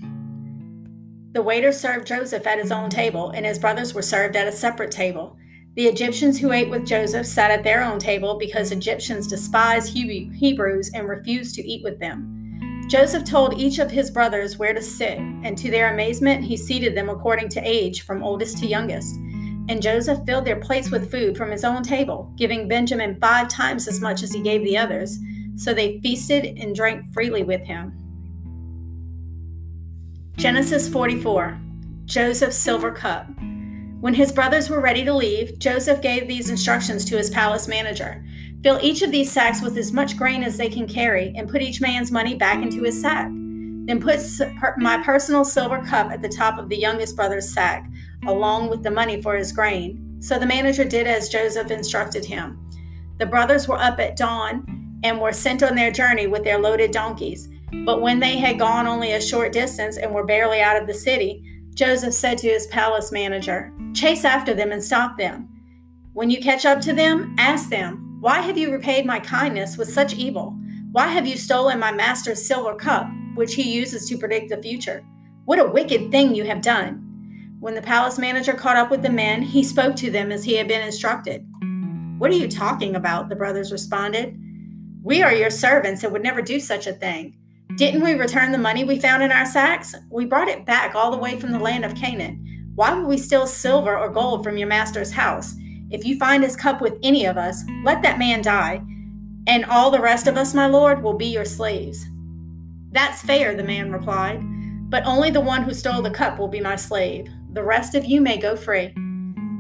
The 1.35 1.43
waiter 1.43 1.73
served 1.73 2.07
Joseph 2.07 2.47
at 2.47 2.59
his 2.59 2.73
own 2.73 2.89
table, 2.89 3.29
and 3.31 3.45
his 3.45 3.59
brothers 3.59 3.93
were 3.93 4.01
served 4.01 4.35
at 4.35 4.49
a 4.49 4.53
separate 4.53 4.91
table. 4.91 5.37
The 5.75 5.87
Egyptians 5.87 6.41
who 6.41 6.53
ate 6.53 6.71
with 6.71 6.87
Joseph 6.87 7.27
sat 7.27 7.51
at 7.51 7.63
their 7.63 7.85
own 7.85 7.99
table 7.99 8.39
because 8.39 8.73
Egyptians 8.73 9.27
despised 9.27 9.93
Hebrews 9.93 10.91
and 10.95 11.07
refused 11.07 11.55
to 11.57 11.63
eat 11.63 11.85
with 11.85 12.01
them. 12.01 12.38
Joseph 12.89 13.25
told 13.25 13.61
each 13.61 13.79
of 13.79 13.91
his 13.91 14.11
brothers 14.11 14.57
where 14.57 14.73
to 14.73 14.81
sit, 14.81 15.19
and 15.19 15.59
to 15.59 15.71
their 15.71 15.93
amazement, 15.93 16.43
he 16.43 16.57
seated 16.57 16.97
them 16.97 17.11
according 17.11 17.51
to 17.51 17.61
age, 17.61 18.01
from 18.03 18.23
oldest 18.23 18.57
to 18.59 18.67
youngest. 18.67 19.15
And 19.69 19.83
Joseph 19.83 20.25
filled 20.25 20.47
their 20.47 20.57
plates 20.57 20.91
with 20.91 21.11
food 21.11 21.37
from 21.37 21.51
his 21.51 21.65
own 21.65 21.83
table, 21.83 22.33
giving 22.37 22.67
Benjamin 22.67 23.21
five 23.21 23.49
times 23.49 23.89
as 23.89 24.01
much 24.01 24.23
as 24.23 24.33
he 24.33 24.41
gave 24.41 24.65
the 24.65 24.79
others. 24.79 25.19
So 25.57 25.75
they 25.75 26.01
feasted 26.01 26.57
and 26.59 26.75
drank 26.75 27.13
freely 27.13 27.43
with 27.43 27.63
him. 27.63 27.93
Genesis 30.37 30.89
44 30.89 31.61
Joseph's 32.07 32.57
Silver 32.57 32.91
Cup. 32.91 33.27
When 34.01 34.15
his 34.15 34.33
brothers 34.33 34.71
were 34.71 34.81
ready 34.81 35.05
to 35.05 35.13
leave, 35.13 35.59
Joseph 35.59 36.01
gave 36.01 36.27
these 36.27 36.49
instructions 36.49 37.05
to 37.05 37.19
his 37.19 37.29
palace 37.29 37.69
manager 37.69 38.25
Fill 38.63 38.79
each 38.83 39.03
of 39.03 39.13
these 39.13 39.31
sacks 39.31 39.63
with 39.63 39.77
as 39.77 39.93
much 39.93 40.17
grain 40.17 40.43
as 40.43 40.57
they 40.57 40.69
can 40.69 40.89
carry, 40.89 41.33
and 41.37 41.49
put 41.49 41.63
each 41.63 41.81
man's 41.81 42.11
money 42.11 42.35
back 42.35 42.63
into 42.63 42.83
his 42.83 43.01
sack. 43.01 43.29
Then 43.31 44.01
put 44.01 44.21
my 44.79 45.03
personal 45.03 45.45
silver 45.45 45.83
cup 45.83 46.11
at 46.11 46.21
the 46.21 46.29
top 46.29 46.59
of 46.59 46.69
the 46.69 46.77
youngest 46.77 47.17
brother's 47.17 47.53
sack, 47.53 47.89
along 48.27 48.69
with 48.69 48.83
the 48.83 48.91
money 48.91 49.23
for 49.23 49.37
his 49.37 49.53
grain. 49.53 50.19
So 50.21 50.39
the 50.39 50.47
manager 50.47 50.85
did 50.85 51.07
as 51.07 51.29
Joseph 51.29 51.71
instructed 51.71 52.25
him. 52.25 52.59
The 53.19 53.27
brothers 53.27 53.69
were 53.69 53.79
up 53.79 53.99
at 54.01 54.17
dawn 54.17 55.01
and 55.05 55.21
were 55.21 55.33
sent 55.33 55.63
on 55.63 55.77
their 55.77 55.93
journey 55.93 56.27
with 56.27 56.43
their 56.45 56.59
loaded 56.59 56.91
donkeys. 56.91 57.49
But 57.85 58.01
when 58.01 58.19
they 58.19 58.39
had 58.39 58.59
gone 58.59 58.87
only 58.87 59.13
a 59.13 59.21
short 59.21 59.53
distance 59.53 59.97
and 59.97 60.13
were 60.13 60.25
barely 60.25 60.61
out 60.61 60.81
of 60.81 60.87
the 60.87 60.95
city, 60.95 61.45
Joseph 61.75 62.15
said 62.15 62.39
to 62.39 62.49
his 62.49 62.67
palace 62.67 63.13
manager, 63.13 63.73
Chase 63.95 64.25
after 64.25 64.53
them 64.53 64.73
and 64.73 64.83
stop 64.83 65.17
them. 65.17 65.49
When 66.13 66.31
you 66.31 66.41
catch 66.41 66.67
up 66.67 66.81
to 66.83 66.93
them, 66.93 67.37
ask 67.39 67.71
them, 67.71 68.08
Why 68.21 68.41
have 68.41 68.59
you 68.59 68.73
repaid 68.73 69.07
my 69.07 69.21
kindness 69.21 69.79
with 69.79 69.93
such 69.93 70.13
evil? 70.13 70.59
Why 70.91 71.07
have 71.07 71.25
you 71.25 71.37
stolen 71.37 71.79
my 71.79 71.93
master's 71.93 72.45
silver 72.45 72.75
cup, 72.75 73.07
which 73.37 73.55
he 73.55 73.63
uses 73.63 74.07
to 74.07 74.19
predict 74.19 74.51
the 74.51 74.61
future? 74.61 75.05
What 75.45 75.61
a 75.61 75.65
wicked 75.65 76.11
thing 76.11 76.35
you 76.35 76.43
have 76.43 76.61
done. 76.61 77.57
When 77.61 77.77
the 77.77 77.83
palace 77.83 78.19
manager 78.19 78.55
caught 78.55 78.77
up 78.77 78.91
with 78.91 79.03
the 79.03 79.09
men, 79.09 79.43
he 79.43 79.63
spoke 79.63 79.95
to 79.97 80.11
them 80.11 80.33
as 80.33 80.43
he 80.43 80.57
had 80.57 80.67
been 80.67 80.85
instructed. 80.85 81.47
What 82.19 82.33
are 82.33 82.35
you 82.35 82.49
talking 82.49 82.97
about? 82.97 83.29
The 83.29 83.37
brothers 83.37 83.71
responded. 83.71 84.37
We 85.05 85.23
are 85.23 85.33
your 85.33 85.51
servants 85.51 86.03
and 86.03 86.13
would 86.13 86.25
never 86.25 86.43
do 86.43 86.59
such 86.59 86.89
a 86.89 86.95
thing. 86.95 87.39
Didn't 87.77 88.03
we 88.03 88.15
return 88.15 88.51
the 88.51 88.59
money 88.59 88.83
we 88.83 88.99
found 88.99 89.23
in 89.23 89.31
our 89.31 89.47
sacks? 89.47 89.95
We 90.11 90.25
brought 90.25 90.49
it 90.49 90.67
back 90.67 90.97
all 90.97 91.13
the 91.13 91.19
way 91.19 91.39
from 91.39 91.53
the 91.53 91.61
land 91.61 91.85
of 91.85 91.95
Canaan. 91.95 92.73
Why 92.75 92.95
would 92.95 93.07
we 93.07 93.17
steal 93.17 93.47
silver 93.47 93.97
or 93.97 94.09
gold 94.09 94.43
from 94.43 94.59
your 94.59 94.67
master's 94.67 95.13
house? 95.13 95.55
If 95.91 96.05
you 96.05 96.19
find 96.19 96.43
his 96.43 96.57
cup 96.57 96.81
with 96.81 96.99
any 97.03 97.27
of 97.27 97.37
us, 97.37 97.63
let 97.85 98.03
that 98.03 98.19
man 98.19 98.43
die, 98.43 98.83
and 99.47 99.65
all 99.65 99.91
the 99.91 100.01
rest 100.01 100.27
of 100.27 100.37
us, 100.37 100.55
my 100.55 100.67
lord, 100.67 101.03
will 101.03 101.15
be 101.15 101.27
your 101.27 101.45
slaves. 101.45 102.05
That's 102.93 103.23
fair, 103.23 103.55
the 103.55 103.65
man 103.65 103.93
replied, 103.93 104.41
but 104.91 105.05
only 105.07 105.31
the 105.31 105.41
one 105.41 105.63
who 105.63 105.75
stole 105.75 106.03
the 106.03 106.11
cup 106.11 106.39
will 106.39 106.49
be 106.49 106.61
my 106.61 106.77
slave. 106.77 107.29
The 107.53 107.63
rest 107.63 107.95
of 107.95 108.05
you 108.05 108.21
may 108.21 108.39
go 108.39 108.57
free. 108.57 108.95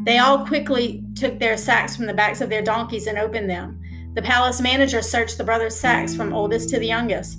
They 0.04 0.18
all 0.18 0.47
quickly 0.47 1.02
took 1.14 1.38
their 1.38 1.56
sacks 1.56 1.97
from 1.97 2.06
the 2.06 2.14
backs 2.14 2.40
of 2.40 2.50
their 2.50 2.62
donkeys 2.62 3.06
and 3.06 3.18
opened 3.18 3.49
them. 3.50 3.80
The 4.14 4.23
palace 4.23 4.61
manager 4.61 5.02
searched 5.02 5.38
the 5.38 5.44
brothers' 5.44 5.78
sacks 5.78 6.14
from 6.14 6.32
oldest 6.32 6.68
to 6.70 6.78
the 6.78 6.87
youngest 6.87 7.38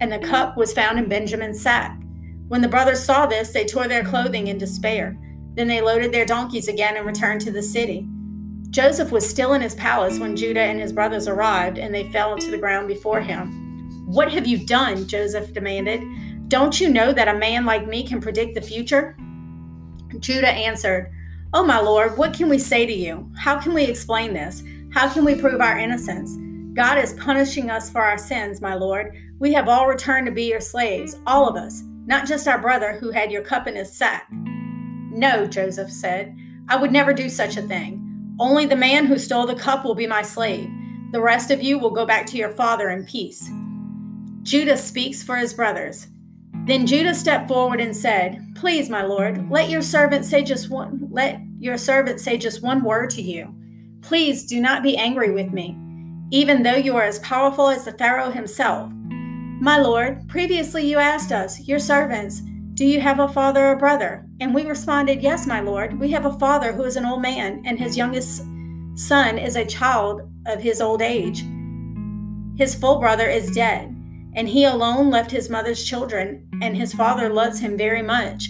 and 0.00 0.12
the 0.12 0.18
cup 0.18 0.56
was 0.56 0.72
found 0.72 0.98
in 0.98 1.08
Benjamin's 1.08 1.60
sack. 1.60 2.00
When 2.48 2.62
the 2.62 2.68
brothers 2.68 3.02
saw 3.02 3.26
this, 3.26 3.50
they 3.50 3.64
tore 3.64 3.88
their 3.88 4.04
clothing 4.04 4.46
in 4.46 4.58
despair. 4.58 5.18
Then 5.54 5.68
they 5.68 5.80
loaded 5.80 6.12
their 6.12 6.24
donkeys 6.24 6.68
again 6.68 6.96
and 6.96 7.06
returned 7.06 7.40
to 7.42 7.50
the 7.50 7.62
city. 7.62 8.06
Joseph 8.70 9.10
was 9.10 9.28
still 9.28 9.54
in 9.54 9.62
his 9.62 9.74
palace 9.74 10.18
when 10.18 10.36
Judah 10.36 10.60
and 10.60 10.78
his 10.78 10.92
brothers 10.92 11.26
arrived, 11.26 11.78
and 11.78 11.94
they 11.94 12.10
fell 12.10 12.36
to 12.36 12.50
the 12.50 12.58
ground 12.58 12.86
before 12.86 13.20
him. 13.20 14.04
What 14.06 14.30
have 14.32 14.46
you 14.46 14.58
done? 14.58 15.06
Joseph 15.06 15.52
demanded. 15.52 16.02
Don't 16.48 16.80
you 16.80 16.88
know 16.90 17.12
that 17.12 17.28
a 17.28 17.38
man 17.38 17.64
like 17.64 17.86
me 17.86 18.06
can 18.06 18.20
predict 18.20 18.54
the 18.54 18.60
future? 18.60 19.16
Judah 20.18 20.50
answered, 20.50 21.12
Oh, 21.54 21.64
my 21.64 21.80
lord, 21.80 22.18
what 22.18 22.34
can 22.34 22.48
we 22.48 22.58
say 22.58 22.84
to 22.84 22.92
you? 22.92 23.30
How 23.36 23.58
can 23.58 23.72
we 23.72 23.84
explain 23.84 24.34
this? 24.34 24.62
How 24.92 25.08
can 25.10 25.24
we 25.24 25.34
prove 25.34 25.60
our 25.60 25.78
innocence? 25.78 26.36
God 26.74 26.98
is 26.98 27.14
punishing 27.14 27.70
us 27.70 27.90
for 27.90 28.02
our 28.02 28.18
sins, 28.18 28.60
my 28.60 28.74
lord. 28.74 29.16
We 29.38 29.52
have 29.54 29.68
all 29.68 29.86
returned 29.86 30.26
to 30.26 30.32
be 30.32 30.44
your 30.44 30.60
slaves, 30.60 31.16
all 31.26 31.48
of 31.48 31.56
us, 31.56 31.82
not 32.06 32.26
just 32.26 32.48
our 32.48 32.58
brother 32.58 32.94
who 32.94 33.10
had 33.10 33.32
your 33.32 33.42
cup 33.42 33.66
in 33.66 33.76
his 33.76 33.92
sack. 33.92 34.26
No, 34.30 35.46
Joseph 35.46 35.90
said, 35.90 36.36
I 36.68 36.76
would 36.76 36.92
never 36.92 37.12
do 37.12 37.28
such 37.28 37.56
a 37.56 37.62
thing. 37.62 38.07
Only 38.40 38.66
the 38.66 38.76
man 38.76 39.06
who 39.06 39.18
stole 39.18 39.46
the 39.46 39.54
cup 39.54 39.84
will 39.84 39.94
be 39.94 40.06
my 40.06 40.22
slave. 40.22 40.70
The 41.10 41.20
rest 41.20 41.50
of 41.50 41.62
you 41.62 41.78
will 41.78 41.90
go 41.90 42.06
back 42.06 42.26
to 42.26 42.36
your 42.36 42.50
father 42.50 42.90
in 42.90 43.04
peace. 43.04 43.50
Judah 44.42 44.76
speaks 44.76 45.22
for 45.22 45.36
his 45.36 45.54
brothers. 45.54 46.06
Then 46.64 46.86
Judah 46.86 47.14
stepped 47.14 47.48
forward 47.48 47.80
and 47.80 47.96
said, 47.96 48.44
Please, 48.54 48.90
my 48.90 49.02
lord, 49.02 49.50
let 49.50 49.70
your 49.70 49.82
servant 49.82 50.24
say 50.24 50.42
just 50.42 50.70
one 50.70 51.08
let 51.10 51.40
your 51.58 51.76
servant 51.76 52.20
say 52.20 52.36
just 52.36 52.62
one 52.62 52.84
word 52.84 53.10
to 53.10 53.22
you. 53.22 53.52
Please 54.02 54.46
do 54.46 54.60
not 54.60 54.82
be 54.82 54.96
angry 54.96 55.32
with 55.32 55.52
me, 55.52 55.76
even 56.30 56.62
though 56.62 56.76
you 56.76 56.96
are 56.96 57.02
as 57.02 57.18
powerful 57.20 57.68
as 57.68 57.84
the 57.84 57.92
Pharaoh 57.92 58.30
himself. 58.30 58.92
My 59.60 59.78
lord, 59.78 60.28
previously 60.28 60.86
you 60.86 60.98
asked 60.98 61.32
us, 61.32 61.66
your 61.66 61.80
servants, 61.80 62.42
do 62.74 62.84
you 62.84 63.00
have 63.00 63.18
a 63.18 63.26
father 63.26 63.66
or 63.66 63.76
brother? 63.76 64.27
And 64.40 64.54
we 64.54 64.64
responded, 64.64 65.22
Yes, 65.22 65.46
my 65.46 65.60
lord. 65.60 65.98
We 65.98 66.10
have 66.12 66.26
a 66.26 66.38
father 66.38 66.72
who 66.72 66.84
is 66.84 66.96
an 66.96 67.04
old 67.04 67.22
man, 67.22 67.62
and 67.64 67.78
his 67.78 67.96
youngest 67.96 68.44
son 68.94 69.38
is 69.38 69.56
a 69.56 69.64
child 69.64 70.22
of 70.46 70.60
his 70.60 70.80
old 70.80 71.02
age. 71.02 71.44
His 72.56 72.74
full 72.74 73.00
brother 73.00 73.28
is 73.28 73.50
dead, 73.50 73.94
and 74.34 74.48
he 74.48 74.64
alone 74.64 75.10
left 75.10 75.30
his 75.30 75.50
mother's 75.50 75.84
children, 75.84 76.48
and 76.62 76.76
his 76.76 76.92
father 76.92 77.28
loves 77.28 77.60
him 77.60 77.76
very 77.76 78.02
much. 78.02 78.48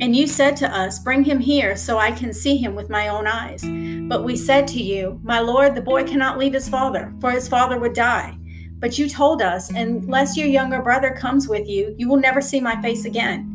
And 0.00 0.16
you 0.16 0.26
said 0.26 0.56
to 0.58 0.74
us, 0.74 0.98
Bring 0.98 1.24
him 1.24 1.40
here 1.40 1.76
so 1.76 1.98
I 1.98 2.10
can 2.10 2.32
see 2.32 2.56
him 2.56 2.74
with 2.74 2.88
my 2.90 3.08
own 3.08 3.26
eyes. 3.26 3.62
But 4.08 4.24
we 4.24 4.36
said 4.36 4.66
to 4.68 4.82
you, 4.82 5.20
My 5.22 5.40
lord, 5.40 5.74
the 5.74 5.82
boy 5.82 6.04
cannot 6.04 6.38
leave 6.38 6.54
his 6.54 6.68
father, 6.68 7.12
for 7.20 7.30
his 7.30 7.48
father 7.48 7.78
would 7.78 7.94
die. 7.94 8.36
But 8.78 8.98
you 8.98 9.08
told 9.08 9.42
us, 9.42 9.70
unless 9.70 10.38
your 10.38 10.46
younger 10.46 10.80
brother 10.80 11.10
comes 11.10 11.48
with 11.48 11.68
you, 11.68 11.94
you 11.98 12.08
will 12.08 12.16
never 12.16 12.40
see 12.40 12.60
my 12.60 12.80
face 12.80 13.04
again. 13.04 13.49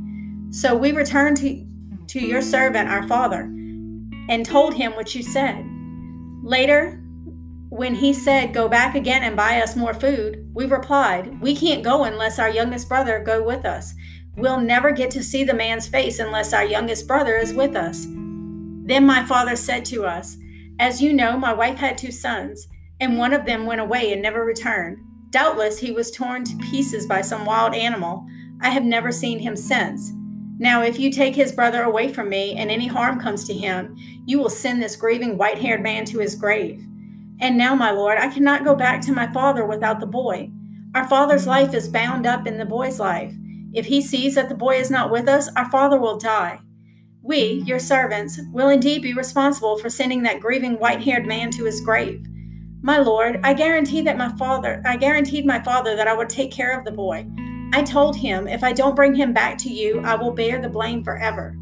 So 0.56 0.74
we 0.74 0.94
returned 0.94 1.36
to, 1.38 1.68
to 2.08 2.20
your 2.22 2.42
servant, 2.42 2.88
our 2.88 3.06
father, 3.10 3.42
and 3.42 4.46
told 4.46 4.74
him 4.74 4.94
what 4.94 5.14
you 5.14 5.22
said. 5.22 5.70
Later, 6.44 7.04
when 7.68 7.94
he 7.94 8.14
said, 8.14 8.54
Go 8.54 8.70
back 8.70 8.96
again 8.96 9.24
and 9.24 9.36
buy 9.36 9.60
us 9.60 9.76
more 9.76 9.94
food, 9.94 10.50
we 10.54 10.66
replied, 10.66 11.42
We 11.42 11.58
can't 11.58 11.84
go 11.84 12.06
unless 12.06 12.40
our 12.40 12.50
youngest 12.50 12.88
brother 12.88 13.20
go 13.20 13.44
with 13.44 13.66
us. 13.66 13.94
We'll 14.38 14.62
never 14.62 14.94
get 14.94 15.12
to 15.12 15.24
see 15.24 15.44
the 15.44 15.54
man's 15.54 15.90
face 15.90 16.20
unless 16.20 16.54
our 16.54 16.64
youngest 16.64 17.06
brother 17.06 17.36
is 17.36 17.54
with 17.54 17.76
us. 17.76 18.06
Then 18.06 19.06
my 19.06 19.26
father 19.26 19.58
said 19.58 19.84
to 19.88 20.06
us, 20.06 20.38
As 20.80 21.02
you 21.02 21.12
know, 21.12 21.38
my 21.38 21.52
wife 21.52 21.76
had 21.76 21.98
two 21.98 22.14
sons, 22.14 22.66
and 23.02 23.18
one 23.18 23.34
of 23.34 23.46
them 23.46 23.66
went 23.66 23.82
away 23.82 24.14
and 24.14 24.22
never 24.22 24.46
returned. 24.46 25.00
Doubtless 25.32 25.80
he 25.80 25.92
was 25.92 26.12
torn 26.12 26.46
to 26.46 26.58
pieces 26.72 27.08
by 27.08 27.20
some 27.20 27.44
wild 27.44 27.76
animal. 27.76 28.26
I 28.62 28.70
have 28.70 28.86
never 28.86 29.12
seen 29.12 29.40
him 29.40 29.58
since. 29.58 30.14
Now, 30.58 30.82
if 30.84 31.00
you 31.00 31.12
take 31.12 31.36
his 31.36 31.52
brother 31.52 31.84
away 31.84 32.12
from 32.12 32.30
me 32.30 32.56
and 32.56 32.72
any 32.72 32.88
harm 32.88 33.20
comes 33.20 33.46
to 33.46 33.54
him, 33.54 33.96
you 34.26 34.40
will 34.40 34.50
send 34.50 34.82
this 34.82 34.96
grieving 34.96 35.38
white 35.38 35.58
haired 35.58 35.84
man 35.84 36.06
to 36.06 36.20
his 36.20 36.36
grave. 36.36 36.82
And 37.42 37.58
now, 37.58 37.76
my 37.76 37.92
lord, 37.92 38.18
I 38.18 38.30
cannot 38.30 38.64
go 38.64 38.76
back 38.76 39.02
to 39.02 39.12
my 39.12 39.32
father 39.34 39.66
without 39.66 40.00
the 40.00 40.06
boy. 40.06 40.50
Our 40.96 41.08
father's 41.08 41.46
life 41.46 41.74
is 41.74 41.90
bound 41.90 42.26
up 42.26 42.48
in 42.48 42.58
the 42.58 42.66
boy's 42.66 43.00
life. 43.00 43.34
If 43.74 43.86
he 43.88 44.02
sees 44.02 44.36
that 44.36 44.48
the 44.48 44.56
boy 44.56 44.76
is 44.76 44.90
not 44.90 45.12
with 45.12 45.28
us, 45.28 45.50
our 45.58 45.70
father 45.70 46.00
will 46.00 46.18
die. 46.18 46.60
We, 47.22 47.64
your 47.66 47.80
servants, 47.80 48.40
will 48.54 48.70
indeed 48.70 49.02
be 49.02 49.14
responsible 49.14 49.78
for 49.78 49.90
sending 49.90 50.24
that 50.24 50.40
grieving 50.40 50.80
white 50.80 51.02
haired 51.02 51.26
man 51.26 51.52
to 51.52 51.66
his 51.66 51.82
grave. 51.82 52.26
My 52.82 53.00
lord, 53.00 53.42
I 53.44 53.54
guarantee 53.54 54.02
that 54.04 54.18
my 54.18 54.30
father 54.38 54.82
I 54.86 54.96
guaranteed 54.96 55.46
my 55.46 55.62
father 55.64 55.96
that 55.96 56.08
I 56.08 56.16
would 56.16 56.30
take 56.30 56.52
care 56.52 56.78
of 56.78 56.86
the 56.86 56.92
boy. 56.92 57.26
I 57.74 57.84
told 57.84 58.16
him, 58.16 58.48
if 58.48 58.64
I 58.64 58.74
don't 58.74 58.96
bring 58.96 59.14
him 59.14 59.34
back 59.34 59.58
to 59.60 59.70
you, 59.70 60.00
I 60.02 60.16
will 60.16 60.32
bear 60.32 60.62
the 60.62 60.70
blame 60.70 61.04
forever. 61.04 61.56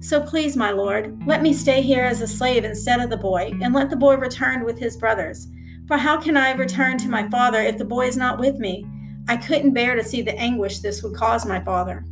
So 0.00 0.20
please, 0.20 0.56
my 0.56 0.70
lord, 0.70 1.20
let 1.26 1.42
me 1.42 1.52
stay 1.52 1.82
here 1.82 2.04
as 2.04 2.20
a 2.20 2.28
slave 2.28 2.64
instead 2.64 3.00
of 3.00 3.10
the 3.10 3.16
boy, 3.16 3.52
and 3.62 3.74
let 3.74 3.90
the 3.90 3.96
boy 3.96 4.16
return 4.16 4.64
with 4.64 4.78
his 4.78 4.96
brothers. 4.96 5.48
For 5.88 5.96
how 5.96 6.20
can 6.20 6.36
I 6.36 6.52
return 6.52 6.98
to 6.98 7.08
my 7.08 7.28
father 7.28 7.60
if 7.60 7.78
the 7.78 7.84
boy 7.84 8.06
is 8.06 8.16
not 8.16 8.38
with 8.38 8.58
me? 8.58 8.86
I 9.28 9.36
couldn't 9.36 9.74
bear 9.74 9.96
to 9.96 10.04
see 10.04 10.22
the 10.22 10.38
anguish 10.38 10.78
this 10.78 11.02
would 11.02 11.14
cause 11.14 11.46
my 11.46 11.60
father. 11.60 12.04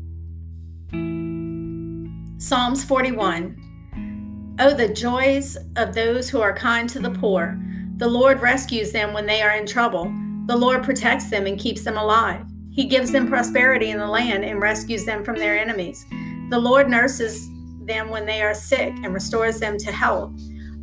Psalms 2.38 2.84
41 2.84 4.56
Oh, 4.58 4.74
the 4.74 4.88
joys 4.88 5.56
of 5.76 5.94
those 5.94 6.30
who 6.30 6.40
are 6.40 6.54
kind 6.54 6.88
to 6.90 7.00
the 7.00 7.10
poor! 7.10 7.60
The 7.96 8.08
Lord 8.08 8.40
rescues 8.40 8.92
them 8.92 9.12
when 9.12 9.26
they 9.26 9.42
are 9.42 9.56
in 9.56 9.66
trouble. 9.66 10.12
The 10.46 10.56
Lord 10.56 10.82
protects 10.82 11.30
them 11.30 11.46
and 11.46 11.58
keeps 11.58 11.82
them 11.82 11.96
alive. 11.96 12.46
He 12.74 12.86
gives 12.86 13.12
them 13.12 13.28
prosperity 13.28 13.90
in 13.90 13.98
the 13.98 14.06
land 14.06 14.44
and 14.44 14.60
rescues 14.60 15.04
them 15.04 15.24
from 15.24 15.36
their 15.36 15.56
enemies. 15.56 16.04
The 16.50 16.58
Lord 16.58 16.90
nurses 16.90 17.48
them 17.86 18.10
when 18.10 18.26
they 18.26 18.42
are 18.42 18.54
sick 18.54 18.92
and 19.02 19.14
restores 19.14 19.60
them 19.60 19.78
to 19.78 19.92
health. 19.92 20.32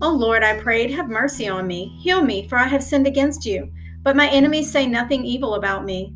O 0.02 0.10
oh 0.10 0.14
Lord, 0.14 0.42
I 0.42 0.58
prayed, 0.58 0.90
have 0.92 1.10
mercy 1.10 1.50
on 1.50 1.68
me. 1.68 1.96
Heal 2.02 2.24
me, 2.24 2.48
for 2.48 2.58
I 2.58 2.68
have 2.68 2.82
sinned 2.82 3.08
against 3.08 3.46
you. 3.46 3.72
But 4.04 4.16
my 4.16 4.30
enemies 4.30 4.72
say 4.72 4.88
nothing 4.88 5.26
evil 5.26 5.56
about 5.56 5.84
me. 5.86 6.16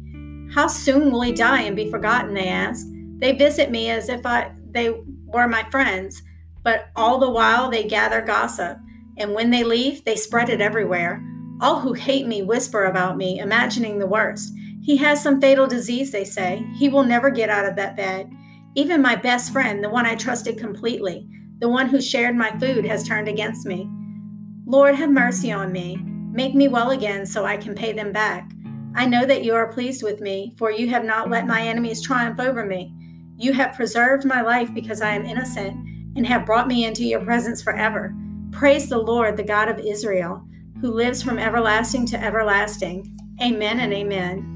How 0.53 0.67
soon 0.67 1.12
will 1.12 1.22
he 1.22 1.34
die 1.34 1.62
and 1.63 1.75
be 1.75 1.91
forgotten? 1.91 2.34
They 2.34 2.48
ask. 2.48 2.88
They 3.20 3.34
visit 3.34 3.70
me 3.70 3.89
as 3.89 4.08
if 4.08 4.25
I, 4.25 4.51
they 4.72 4.91
were 5.25 5.48
my 5.48 5.63
friends, 5.70 6.24
but 6.63 6.88
all 6.96 7.20
the 7.20 7.29
while 7.29 7.70
they 7.70 7.84
gather 7.84 8.22
gossip. 8.22 8.77
And 9.17 9.34
when 9.34 9.51
they 9.51 9.63
leave, 9.63 10.05
they 10.05 10.15
spread 10.15 10.50
it 10.50 10.62
everywhere. 10.62 11.22
All 11.62 11.82
who 11.82 11.94
hate 11.94 12.27
me 12.27 12.41
whisper 12.44 12.86
about 12.86 13.17
me, 13.17 13.39
imagining 13.39 14.00
the 14.00 14.07
worst. 14.07 14.51
He 14.86 14.98
has 14.98 15.24
some 15.24 15.42
fatal 15.42 15.66
disease, 15.66 16.12
they 16.12 16.24
say. 16.24 16.64
He 16.76 16.90
will 16.90 17.04
never 17.04 17.32
get 17.32 17.50
out 17.50 17.66
of 17.66 17.76
that 17.76 17.98
bed. 17.98 18.32
Even 18.76 19.02
my 19.02 19.16
best 19.16 19.52
friend, 19.52 19.84
the 19.84 19.90
one 19.90 20.06
I 20.06 20.14
trusted 20.14 20.60
completely, 20.60 21.28
the 21.58 21.68
one 21.68 21.90
who 21.90 22.00
shared 22.00 22.36
my 22.36 22.52
food, 22.60 22.86
has 22.86 23.04
turned 23.04 23.28
against 23.28 23.66
me. 23.66 23.90
Lord, 24.68 24.94
have 24.94 25.10
mercy 25.10 25.52
on 25.52 25.72
me. 25.72 25.98
Make 26.32 26.54
me 26.54 26.68
well 26.68 26.92
again 26.92 27.26
so 27.26 27.46
I 27.46 27.58
can 27.58 27.74
pay 27.74 27.94
them 27.94 28.12
back. 28.12 28.52
I 28.94 29.08
know 29.08 29.26
that 29.26 29.44
you 29.44 29.56
are 29.56 29.74
pleased 29.74 30.04
with 30.04 30.22
me, 30.22 30.54
for 30.56 30.70
you 30.70 30.88
have 30.90 31.04
not 31.04 31.32
let 31.32 31.48
my 31.48 31.62
enemies 31.62 32.04
triumph 32.04 32.40
over 32.40 32.64
me. 32.64 32.94
You 33.38 33.54
have 33.54 33.76
preserved 33.76 34.24
my 34.24 34.42
life 34.42 34.72
because 34.72 35.02
I 35.02 35.16
am 35.16 35.26
innocent, 35.26 35.76
and 36.16 36.28
have 36.28 36.46
brought 36.46 36.68
me 36.68 36.86
into 36.86 37.06
your 37.06 37.26
presence 37.26 37.60
forever. 37.60 38.14
Praise 38.52 38.88
the 38.88 39.00
Lord, 39.00 39.36
the 39.36 39.44
God 39.44 39.68
of 39.68 39.80
Israel, 39.80 40.46
who 40.80 40.92
lives 40.92 41.24
from 41.24 41.40
everlasting 41.40 42.06
to 42.08 42.24
everlasting. 42.24 43.18
Amen 43.42 43.80
and 43.80 43.92
amen. 43.92 44.54